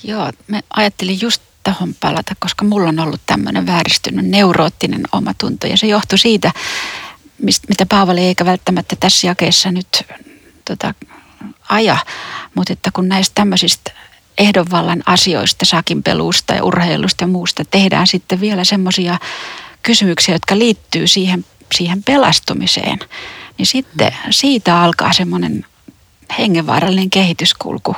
Joo, 0.02 0.32
me 0.48 0.62
ajattelin 0.76 1.20
just 1.20 1.42
tuohon 1.64 1.94
palata, 2.00 2.34
koska 2.38 2.64
mulla 2.64 2.88
on 2.88 3.00
ollut 3.00 3.20
tämmöinen 3.26 3.66
vääristynyt 3.66 4.26
neuroottinen 4.26 5.02
omatunto. 5.12 5.66
Ja 5.66 5.76
se 5.76 5.86
johtui 5.86 6.18
siitä, 6.18 6.52
mistä, 7.38 7.66
mitä 7.68 7.86
Paavali 7.86 8.20
eikä 8.20 8.44
välttämättä 8.44 8.96
tässä 9.00 9.26
jakeessa 9.26 9.70
nyt 9.70 10.02
tota, 10.64 10.94
aja, 11.68 11.96
mutta 12.54 12.72
että 12.72 12.90
kun 12.92 13.08
näistä 13.08 13.34
tämmöisistä 13.34 13.92
ehdonvallan 14.38 15.02
asioista, 15.06 15.64
sakinpelusta 15.64 16.54
ja 16.54 16.64
urheilusta 16.64 17.24
ja 17.24 17.28
muusta 17.28 17.64
tehdään 17.64 18.06
sitten 18.06 18.40
vielä 18.40 18.64
semmoisia 18.64 19.18
kysymyksiä, 19.82 20.34
jotka 20.34 20.58
liittyy 20.58 21.06
siihen, 21.06 21.44
siihen 21.74 22.02
pelastumiseen, 22.02 22.98
niin 23.58 23.66
sitten 23.66 24.16
siitä 24.30 24.80
alkaa 24.80 25.12
semmoinen 25.12 25.66
hengenvaarallinen 26.38 27.10
kehityskulku, 27.10 27.96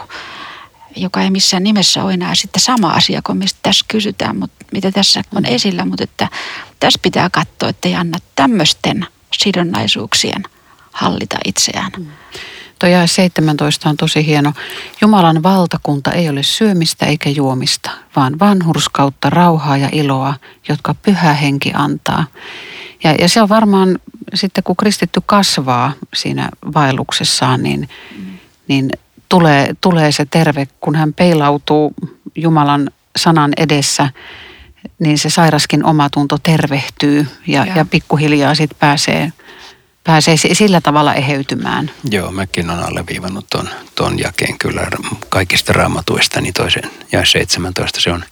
joka 0.97 1.23
ei 1.23 1.31
missään 1.31 1.63
nimessä 1.63 2.05
ole 2.05 2.15
enää 2.15 2.35
sitten 2.35 2.63
sama 2.63 2.91
asia 2.91 3.21
kuin 3.23 3.39
mistä 3.39 3.59
tässä 3.63 3.85
kysytään, 3.89 4.39
mutta 4.39 4.65
mitä 4.73 4.93
tässä 4.93 5.23
on 5.35 5.43
mm. 5.43 5.55
esillä, 5.55 5.85
mutta 5.85 6.05
että 6.05 6.29
tässä 6.81 6.99
pitää 7.03 7.31
katsoa, 7.31 7.69
että 7.69 7.89
ei 7.89 7.95
anna 7.95 8.19
tämmöisten 8.37 9.07
sidonnaisuuksien 9.33 10.43
hallita 10.93 11.37
itseään. 11.45 11.93
Mm. 11.99 12.07
Tuo 12.79 12.89
jae 12.89 13.07
17 13.07 13.89
on 13.89 13.97
tosi 13.97 14.27
hieno. 14.27 14.53
Jumalan 15.01 15.43
valtakunta 15.43 16.13
ei 16.13 16.29
ole 16.29 16.43
syömistä 16.43 17.07
eikä 17.07 17.31
juomista, 17.31 17.91
vaan 18.17 18.39
vanhurskautta, 18.39 19.31
rauhaa 19.31 19.77
ja 19.77 19.89
iloa, 19.93 20.35
jotka 20.69 20.95
pyhä 20.95 21.33
henki 21.33 21.73
antaa. 21.75 22.25
Ja, 23.05 23.13
ja 23.13 23.29
se 23.29 23.43
on 23.43 23.49
varmaan 23.49 23.99
sitten, 24.35 24.65
kun 24.65 24.77
kristitty 24.77 25.21
kasvaa 25.27 25.93
siinä 26.15 26.49
vaelluksessaan, 26.75 27.63
niin, 27.63 27.89
mm. 28.19 28.39
niin 28.69 28.91
tulee, 29.29 29.75
tulee 29.81 30.13
se 30.13 30.25
terve, 30.31 30.69
kun 30.81 30.95
hän 30.95 31.15
peilautuu 31.15 31.95
Jumalan 32.35 32.91
sanan 33.17 33.53
edessä, 33.57 34.09
niin 34.99 35.19
se 35.19 35.31
sairaskin 35.31 35.85
omatunto 35.85 36.39
tervehtyy 36.39 37.27
ja, 37.47 37.65
ja. 37.65 37.77
ja 37.77 37.85
pikkuhiljaa 37.85 38.55
sitten 38.55 38.79
pääsee, 38.81 39.33
pääsee 40.05 40.37
sillä 40.37 40.81
tavalla 40.81 41.15
eheytymään. 41.15 41.91
Joo, 42.11 42.31
mäkin 42.31 42.71
olen 42.71 42.85
alleviivannut 42.85 43.47
ton, 43.51 43.69
ton 43.95 44.19
jakeen 44.19 44.59
kyllä 44.59 44.87
kaikista 45.29 45.73
raamatuista, 45.73 46.41
niin 46.41 46.55
toisen 46.55 46.91
ja 47.13 47.25
17 47.25 48.01
se 48.01 48.13
on 48.13 48.25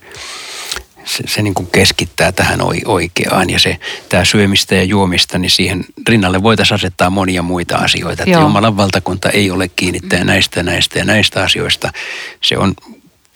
se, 1.05 1.25
se 1.27 1.43
niin 1.43 1.55
kuin 1.55 1.69
keskittää 1.73 2.33
tähän 2.33 2.61
oikeaan 2.85 3.51
ja 3.51 3.59
se, 3.59 3.79
tämä 4.09 4.25
syömistä 4.25 4.75
ja 4.75 4.85
juomista, 4.85 5.39
niin 5.39 5.51
siihen 5.51 5.85
rinnalle 6.09 6.43
voitaisiin 6.43 6.75
asettaa 6.75 7.11
monia 7.11 7.43
muita 7.43 7.77
asioita. 7.77 8.23
Että 8.23 8.39
Jumalan 8.39 8.77
valtakunta 8.77 9.31
ei 9.31 9.51
ole 9.51 9.69
kiinnittäjä 9.69 10.25
näistä, 10.25 10.63
näistä 10.63 10.99
ja 10.99 11.05
näistä 11.05 11.43
asioista. 11.43 11.93
Se 12.41 12.59
on, 12.59 12.75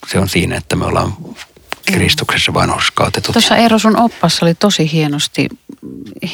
se 0.07 0.19
on 0.19 0.29
siinä, 0.29 0.57
että 0.57 0.77
me 0.77 0.85
ollaan 0.85 1.17
Kristuksessa 1.93 2.55
vanhuskautetut. 2.55 3.33
Tuossa 3.33 3.57
Eero 3.57 3.79
sun 3.79 3.97
oppassa 3.97 4.47
oli 4.47 4.55
tosi 4.55 4.93
hienosti, 4.93 5.49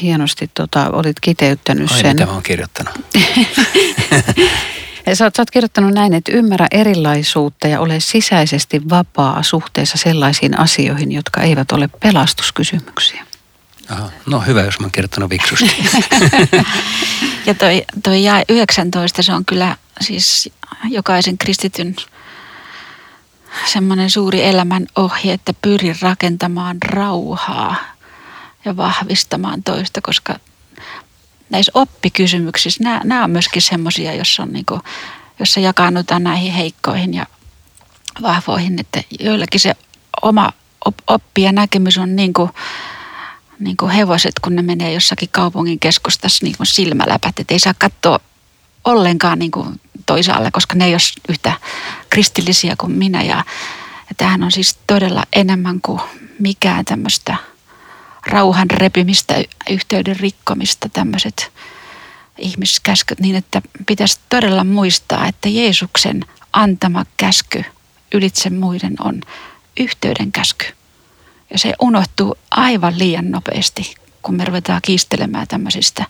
hienosti 0.02 0.50
tota, 0.54 0.90
olit 0.92 1.20
kiteyttänyt 1.20 1.92
Ai, 1.92 2.00
sen. 2.00 2.16
mitä 2.16 2.26
mä 2.26 2.32
oon 2.32 2.42
kirjoittanut? 2.42 2.94
Sä 5.12 5.24
oot, 5.24 5.34
sä 5.34 5.42
oot 5.42 5.50
kirjoittanut 5.50 5.92
näin, 5.92 6.14
että 6.14 6.32
ymmärrä 6.32 6.66
erilaisuutta 6.70 7.68
ja 7.68 7.80
ole 7.80 8.00
sisäisesti 8.00 8.88
vapaa 8.88 9.42
suhteessa 9.42 9.98
sellaisiin 9.98 10.60
asioihin, 10.60 11.12
jotka 11.12 11.40
eivät 11.40 11.72
ole 11.72 11.88
pelastuskysymyksiä. 11.88 13.26
Aha. 13.88 14.10
No 14.26 14.40
hyvä, 14.40 14.62
jos 14.62 14.80
mä 14.80 14.84
oon 14.84 14.92
kirjoittanut 14.92 15.30
viksusti. 15.30 15.76
ja 17.46 17.54
toi, 17.54 17.84
toi 18.02 18.24
jae 18.24 18.44
19, 18.48 19.22
se 19.22 19.32
on 19.32 19.44
kyllä 19.44 19.76
siis 20.00 20.50
jokaisen 20.88 21.38
kristityn 21.38 21.96
semmoinen 23.66 24.10
suuri 24.10 24.44
elämän 24.44 24.86
ohje, 24.96 25.32
että 25.32 25.54
pyri 25.62 25.94
rakentamaan 26.00 26.76
rauhaa 26.84 27.76
ja 28.64 28.76
vahvistamaan 28.76 29.62
toista, 29.62 30.00
koska 30.00 30.36
näissä 31.54 31.72
oppikysymyksissä, 31.74 32.84
nämä, 32.84 33.00
nämä 33.04 33.24
on 33.24 33.30
myöskin 33.30 33.62
semmoisia, 33.62 34.14
jossa, 34.14 34.46
niin 34.46 34.64
jossa 35.38 35.60
jakaannutaan 35.60 36.24
näihin 36.24 36.52
heikkoihin 36.52 37.14
ja 37.14 37.26
vahvoihin, 38.22 38.80
että 38.80 39.02
joillakin 39.20 39.60
se 39.60 39.74
oma 40.22 40.52
oppi 41.06 41.42
ja 41.42 41.52
näkemys 41.52 41.98
on 41.98 42.16
niin 42.16 42.32
kuin, 42.32 42.50
niin 43.58 43.76
kuin 43.76 43.90
hevoset, 43.90 44.32
kun 44.42 44.56
ne 44.56 44.62
menee 44.62 44.92
jossakin 44.92 45.28
kaupungin 45.32 45.78
keskustassa 45.78 46.44
niin 46.44 46.56
kuin 46.56 46.66
silmäläpät, 46.66 47.38
että 47.38 47.54
ei 47.54 47.58
saa 47.58 47.74
katsoa 47.78 48.20
ollenkaan 48.84 49.38
niin 49.38 49.50
kuin 49.50 49.80
toisaalle, 50.06 50.50
koska 50.50 50.74
ne 50.74 50.84
ei 50.84 50.94
ole 50.94 51.22
yhtä 51.28 51.52
kristillisiä 52.10 52.74
kuin 52.78 52.92
minä. 52.92 53.22
Ja, 53.22 53.36
ja 54.08 54.14
tämähän 54.16 54.42
on 54.42 54.52
siis 54.52 54.78
todella 54.86 55.22
enemmän 55.32 55.80
kuin 55.80 56.00
mikään 56.38 56.84
tämmöistä– 56.84 57.36
rauhan 58.26 58.70
repimistä, 58.70 59.34
yhteyden 59.70 60.16
rikkomista, 60.16 60.88
tämmöiset 60.88 61.52
ihmiskäskyt, 62.38 63.20
niin 63.20 63.36
että 63.36 63.62
pitäisi 63.86 64.20
todella 64.28 64.64
muistaa, 64.64 65.26
että 65.26 65.48
Jeesuksen 65.48 66.24
antama 66.52 67.06
käsky 67.16 67.64
ylitse 68.14 68.50
muiden 68.50 68.94
on 69.00 69.20
yhteyden 69.80 70.32
käsky. 70.32 70.66
Ja 71.50 71.58
se 71.58 71.74
unohtuu 71.80 72.36
aivan 72.50 72.98
liian 72.98 73.30
nopeasti, 73.30 73.94
kun 74.22 74.34
me 74.34 74.44
ruvetaan 74.44 74.80
kiistelemään 74.82 75.48
tämmöisistä 75.48 76.04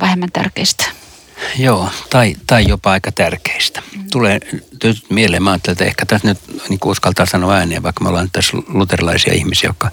vähemmän 0.00 0.32
tärkeistä. 0.32 0.84
Joo, 1.58 1.88
tai, 2.10 2.36
tai 2.46 2.68
jopa 2.68 2.90
aika 2.90 3.12
tärkeistä. 3.12 3.82
Mm. 3.96 4.04
Tulee 4.10 4.40
nyt 4.84 5.06
mieleen, 5.08 5.42
mä 5.42 5.54
että 5.54 5.84
ehkä 5.84 6.06
tässä 6.06 6.28
nyt 6.28 6.38
niin 6.68 6.78
uskaltaa 6.84 7.26
sanoa 7.26 7.54
ääneen, 7.54 7.82
vaikka 7.82 8.04
me 8.04 8.08
ollaan 8.08 8.28
tässä 8.32 8.56
luterilaisia 8.68 9.34
ihmisiä, 9.34 9.68
jotka 9.68 9.90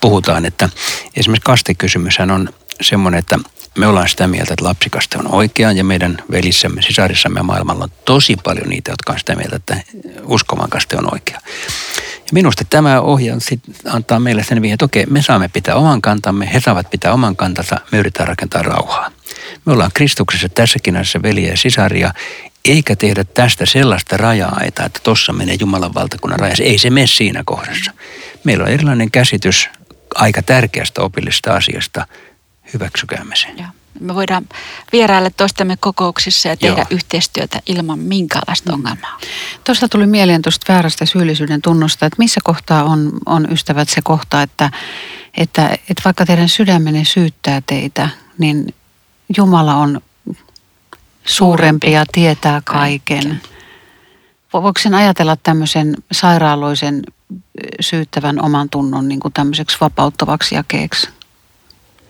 puhutaan, 0.00 0.44
että 0.46 0.68
esimerkiksi 1.16 1.44
kastekysymyshän 1.44 2.30
on 2.30 2.48
semmoinen, 2.80 3.18
että 3.18 3.38
me 3.78 3.86
ollaan 3.86 4.08
sitä 4.08 4.26
mieltä, 4.26 4.54
että 4.54 4.64
lapsikaste 4.64 5.18
on 5.18 5.34
oikea 5.34 5.72
ja 5.72 5.84
meidän 5.84 6.22
velissämme, 6.30 6.82
sisarissamme 6.82 7.42
maailmalla 7.42 7.84
on 7.84 7.92
tosi 8.04 8.36
paljon 8.44 8.68
niitä, 8.68 8.90
jotka 8.90 9.12
on 9.12 9.18
sitä 9.18 9.34
mieltä, 9.34 9.56
että 9.56 9.76
uskovan 10.22 10.70
kaste 10.70 10.96
on 10.96 11.14
oikea. 11.14 11.40
Ja 12.16 12.32
minusta 12.32 12.64
tämä 12.70 13.00
ohja 13.00 13.34
antaa 13.86 14.20
meille 14.20 14.44
sen 14.44 14.62
vihjeen, 14.62 14.74
että 14.74 14.84
okei, 14.84 15.06
me 15.06 15.22
saamme 15.22 15.48
pitää 15.48 15.74
oman 15.74 16.02
kantamme, 16.02 16.52
he 16.54 16.60
saavat 16.60 16.90
pitää 16.90 17.12
oman 17.12 17.36
kantansa, 17.36 17.76
me 17.92 17.98
yritetään 17.98 18.28
rakentaa 18.28 18.62
rauhaa. 18.62 19.10
Me 19.66 19.72
ollaan 19.72 19.90
Kristuksessa 19.94 20.48
tässäkin 20.48 20.96
asiassa 20.96 21.22
veliä 21.22 21.50
ja 21.50 21.56
sisaria, 21.56 22.12
eikä 22.64 22.96
tehdä 22.96 23.24
tästä 23.24 23.66
sellaista 23.66 24.16
rajaa, 24.16 24.60
että 24.64 24.90
tuossa 25.02 25.32
menee 25.32 25.56
Jumalan 25.60 25.94
valtakunnan 25.94 26.40
raja. 26.40 26.54
Ei 26.60 26.78
se 26.78 26.90
mene 26.90 27.06
siinä 27.06 27.42
kohdassa. 27.46 27.92
Meillä 28.44 28.64
on 28.64 28.70
erilainen 28.70 29.10
käsitys 29.10 29.68
aika 30.14 30.42
tärkeästä 30.42 31.02
opillisesta 31.02 31.54
asiasta. 31.54 32.06
Hyväksykäämme 32.74 33.36
sen. 33.36 33.58
Ja. 33.58 33.66
Me 34.00 34.14
voidaan 34.14 34.48
vierailla 34.92 35.30
toistamme 35.30 35.76
kokouksissa 35.80 36.48
ja 36.48 36.56
tehdä 36.56 36.80
Joo. 36.80 36.86
yhteistyötä 36.90 37.60
ilman 37.66 37.98
minkäänlaista 37.98 38.70
mm. 38.70 38.74
ongelmaa. 38.74 39.18
Tuosta 39.64 39.88
tuli 39.88 40.06
mieleen 40.06 40.42
tuosta 40.42 40.72
väärästä 40.72 41.06
syyllisyyden 41.06 41.62
tunnosta, 41.62 42.06
että 42.06 42.18
missä 42.18 42.40
kohtaa 42.44 42.84
on, 42.84 43.12
on 43.26 43.52
ystävät 43.52 43.88
se 43.88 44.00
kohta, 44.02 44.42
että, 44.42 44.70
että, 45.36 45.68
että 45.72 46.02
vaikka 46.04 46.26
teidän 46.26 46.48
sydämenne 46.48 47.04
syyttää 47.04 47.62
teitä, 47.66 48.08
niin 48.38 48.74
Jumala 49.36 49.74
on 49.74 50.00
suurempi 51.24 51.92
ja 51.92 52.04
tietää 52.12 52.62
kaiken. 52.64 53.40
Voiko 54.52 54.80
sen 54.80 54.94
ajatella 54.94 55.36
tämmöisen 55.36 55.94
sairaaloisen 56.12 57.02
syyttävän 57.80 58.44
oman 58.44 58.70
tunnon 58.70 59.08
niin 59.08 59.20
kuin 59.20 59.32
tämmöiseksi 59.32 59.76
vapauttavaksi 59.80 60.54
jakeeksi? 60.54 61.08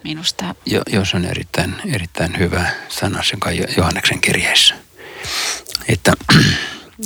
Minusta. 0.05 0.55
Jo, 0.67 0.83
jos 0.93 1.15
on 1.15 1.25
erittäin, 1.25 1.75
erittäin 1.95 2.39
hyvä 2.39 2.67
sana 2.89 3.23
sen 3.23 3.41
kai 3.41 3.67
Johanneksen 3.77 4.21
kirjeessä. 4.21 4.75
Että, 5.89 6.13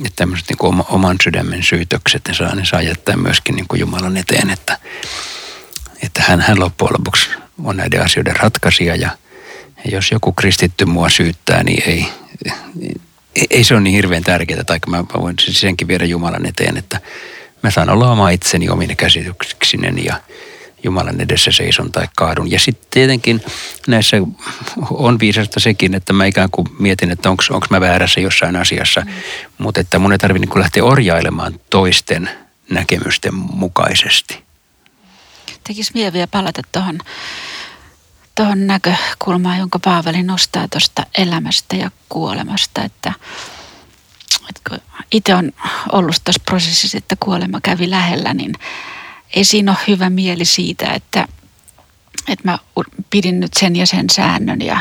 että 0.05 0.16
tämmöiset 0.16 0.48
niin 0.48 0.59
kuin 0.59 0.83
oman 0.88 1.16
sydämen 1.24 1.62
syytökset, 1.62 2.22
ne 2.29 2.35
saa, 2.35 2.55
ne 2.55 2.64
saa 2.64 2.83
jättää 2.83 3.16
myöskin 3.16 3.57
niin 3.57 3.68
kuin 3.68 3.81
Jumalan 3.81 4.16
eteen, 4.16 4.50
että, 4.50 4.79
että 6.02 6.22
hän, 6.29 6.40
hän 6.40 6.61
loppujen 6.61 6.92
lopuksi 6.92 7.31
on 7.64 7.76
näiden 7.76 8.05
asioiden 8.05 8.37
ratkaisija 8.37 8.96
ja– 8.96 9.11
jos 9.84 10.10
joku 10.10 10.32
kristitty 10.32 10.84
mua 10.84 11.08
syyttää, 11.08 11.62
niin 11.62 11.82
ei, 11.86 12.06
ei, 13.50 13.64
se 13.64 13.74
ole 13.74 13.82
niin 13.82 13.94
hirveän 13.94 14.24
tärkeää, 14.24 14.64
tai 14.64 14.78
mä 14.86 15.04
voin 15.20 15.36
senkin 15.38 15.88
viedä 15.88 16.04
Jumalan 16.04 16.46
eteen, 16.46 16.76
että 16.76 17.00
mä 17.62 17.70
saan 17.70 17.90
olla 17.90 18.12
oma 18.12 18.30
itseni 18.30 18.68
omine 18.68 18.94
käsityksinen 18.94 20.04
ja 20.04 20.20
Jumalan 20.82 21.20
edessä 21.20 21.52
seison 21.52 21.92
tai 21.92 22.08
kaadun. 22.16 22.50
Ja 22.50 22.60
sitten 22.60 22.86
tietenkin 22.90 23.42
näissä 23.86 24.16
on 24.90 25.18
viisasta 25.20 25.60
sekin, 25.60 25.94
että 25.94 26.12
mä 26.12 26.26
ikään 26.26 26.50
kuin 26.50 26.66
mietin, 26.78 27.10
että 27.10 27.30
onko 27.30 27.66
mä 27.70 27.80
väärässä 27.80 28.20
jossain 28.20 28.56
asiassa, 28.56 29.00
mm. 29.00 29.12
mutta 29.58 29.80
että 29.80 29.98
mun 29.98 30.12
ei 30.12 30.18
tarvitse 30.18 30.46
niin 30.46 30.60
lähteä 30.60 30.84
orjailemaan 30.84 31.60
toisten 31.70 32.30
näkemysten 32.70 33.34
mukaisesti. 33.34 34.46
Tekisi 35.64 35.90
mieli 35.94 36.12
vielä 36.12 36.26
palata 36.26 36.62
tuohon 36.72 36.98
tuohon 38.37 38.66
näkökulmaan, 38.66 39.59
jonka 39.59 39.79
Paavali 39.79 40.22
nostaa 40.22 40.68
tuosta 40.68 41.07
elämästä 41.18 41.77
ja 41.77 41.90
kuolemasta, 42.09 42.85
että, 42.85 43.12
että 44.49 44.79
itse 45.12 45.35
on 45.35 45.53
ollut 45.92 46.16
tuossa 46.25 46.42
prosessissa, 46.44 46.99
että 46.99 47.16
kuolema 47.20 47.61
kävi 47.62 47.90
lähellä, 47.90 48.35
niin 48.35 48.53
ei 49.35 49.44
siinä 49.44 49.72
ole 49.72 49.79
hyvä 49.88 50.11
mieli 50.11 50.44
siitä, 50.44 50.87
että, 50.87 51.29
että 52.29 52.51
mä 52.51 52.59
pidin 53.11 53.40
nyt 53.40 53.55
sen 53.59 53.77
ja 53.77 53.87
sen 53.87 54.11
säännön 54.11 54.62
ja, 54.62 54.81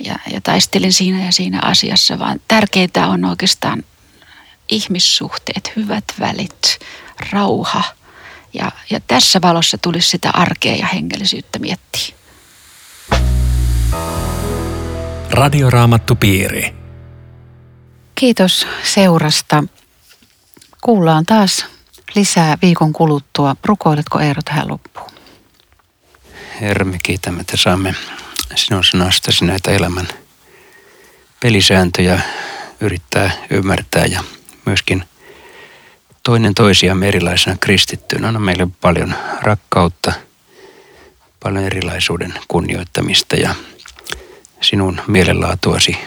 ja, 0.00 0.18
ja 0.32 0.40
taistelin 0.40 0.92
siinä 0.92 1.24
ja 1.24 1.32
siinä 1.32 1.58
asiassa, 1.62 2.18
vaan 2.18 2.40
tärkeintä 2.48 3.06
on 3.06 3.24
oikeastaan 3.24 3.82
ihmissuhteet, 4.68 5.72
hyvät 5.76 6.04
välit, 6.20 6.78
rauha. 7.32 7.82
Ja, 8.54 8.72
ja 8.90 9.00
tässä 9.06 9.40
valossa 9.42 9.78
tulisi 9.78 10.08
sitä 10.08 10.30
arkea 10.30 10.76
ja 10.76 10.86
hengellisyyttä 10.86 11.58
miettiä. 11.58 12.17
Radioraamattupiiri. 15.30 16.74
Kiitos 18.14 18.66
seurasta. 18.82 19.64
Kuullaan 20.80 21.26
taas 21.26 21.66
lisää 22.14 22.58
viikon 22.62 22.92
kuluttua. 22.92 23.56
Rukoiletko 23.64 24.20
Eero 24.20 24.42
tähän 24.44 24.68
loppuun? 24.68 25.10
Herra, 26.60 26.84
me 26.84 26.98
kiitämme, 27.02 27.40
että 27.40 27.56
saamme 27.56 27.94
sinun 28.54 28.84
sanastasi 28.84 29.44
näitä 29.44 29.70
elämän 29.70 30.08
pelisääntöjä 31.40 32.20
yrittää 32.80 33.30
ymmärtää 33.50 34.04
ja 34.06 34.24
myöskin 34.66 35.04
toinen 36.22 36.54
toisiamme 36.54 37.08
erilaisena 37.08 37.56
kristittyynä. 37.60 38.28
Anna 38.28 38.40
meille 38.40 38.68
paljon 38.80 39.14
rakkautta, 39.42 40.12
paljon 41.42 41.64
erilaisuuden 41.64 42.34
kunnioittamista 42.48 43.36
ja 43.36 43.54
sinun 44.60 45.00
mielenlaatuasi 45.06 45.98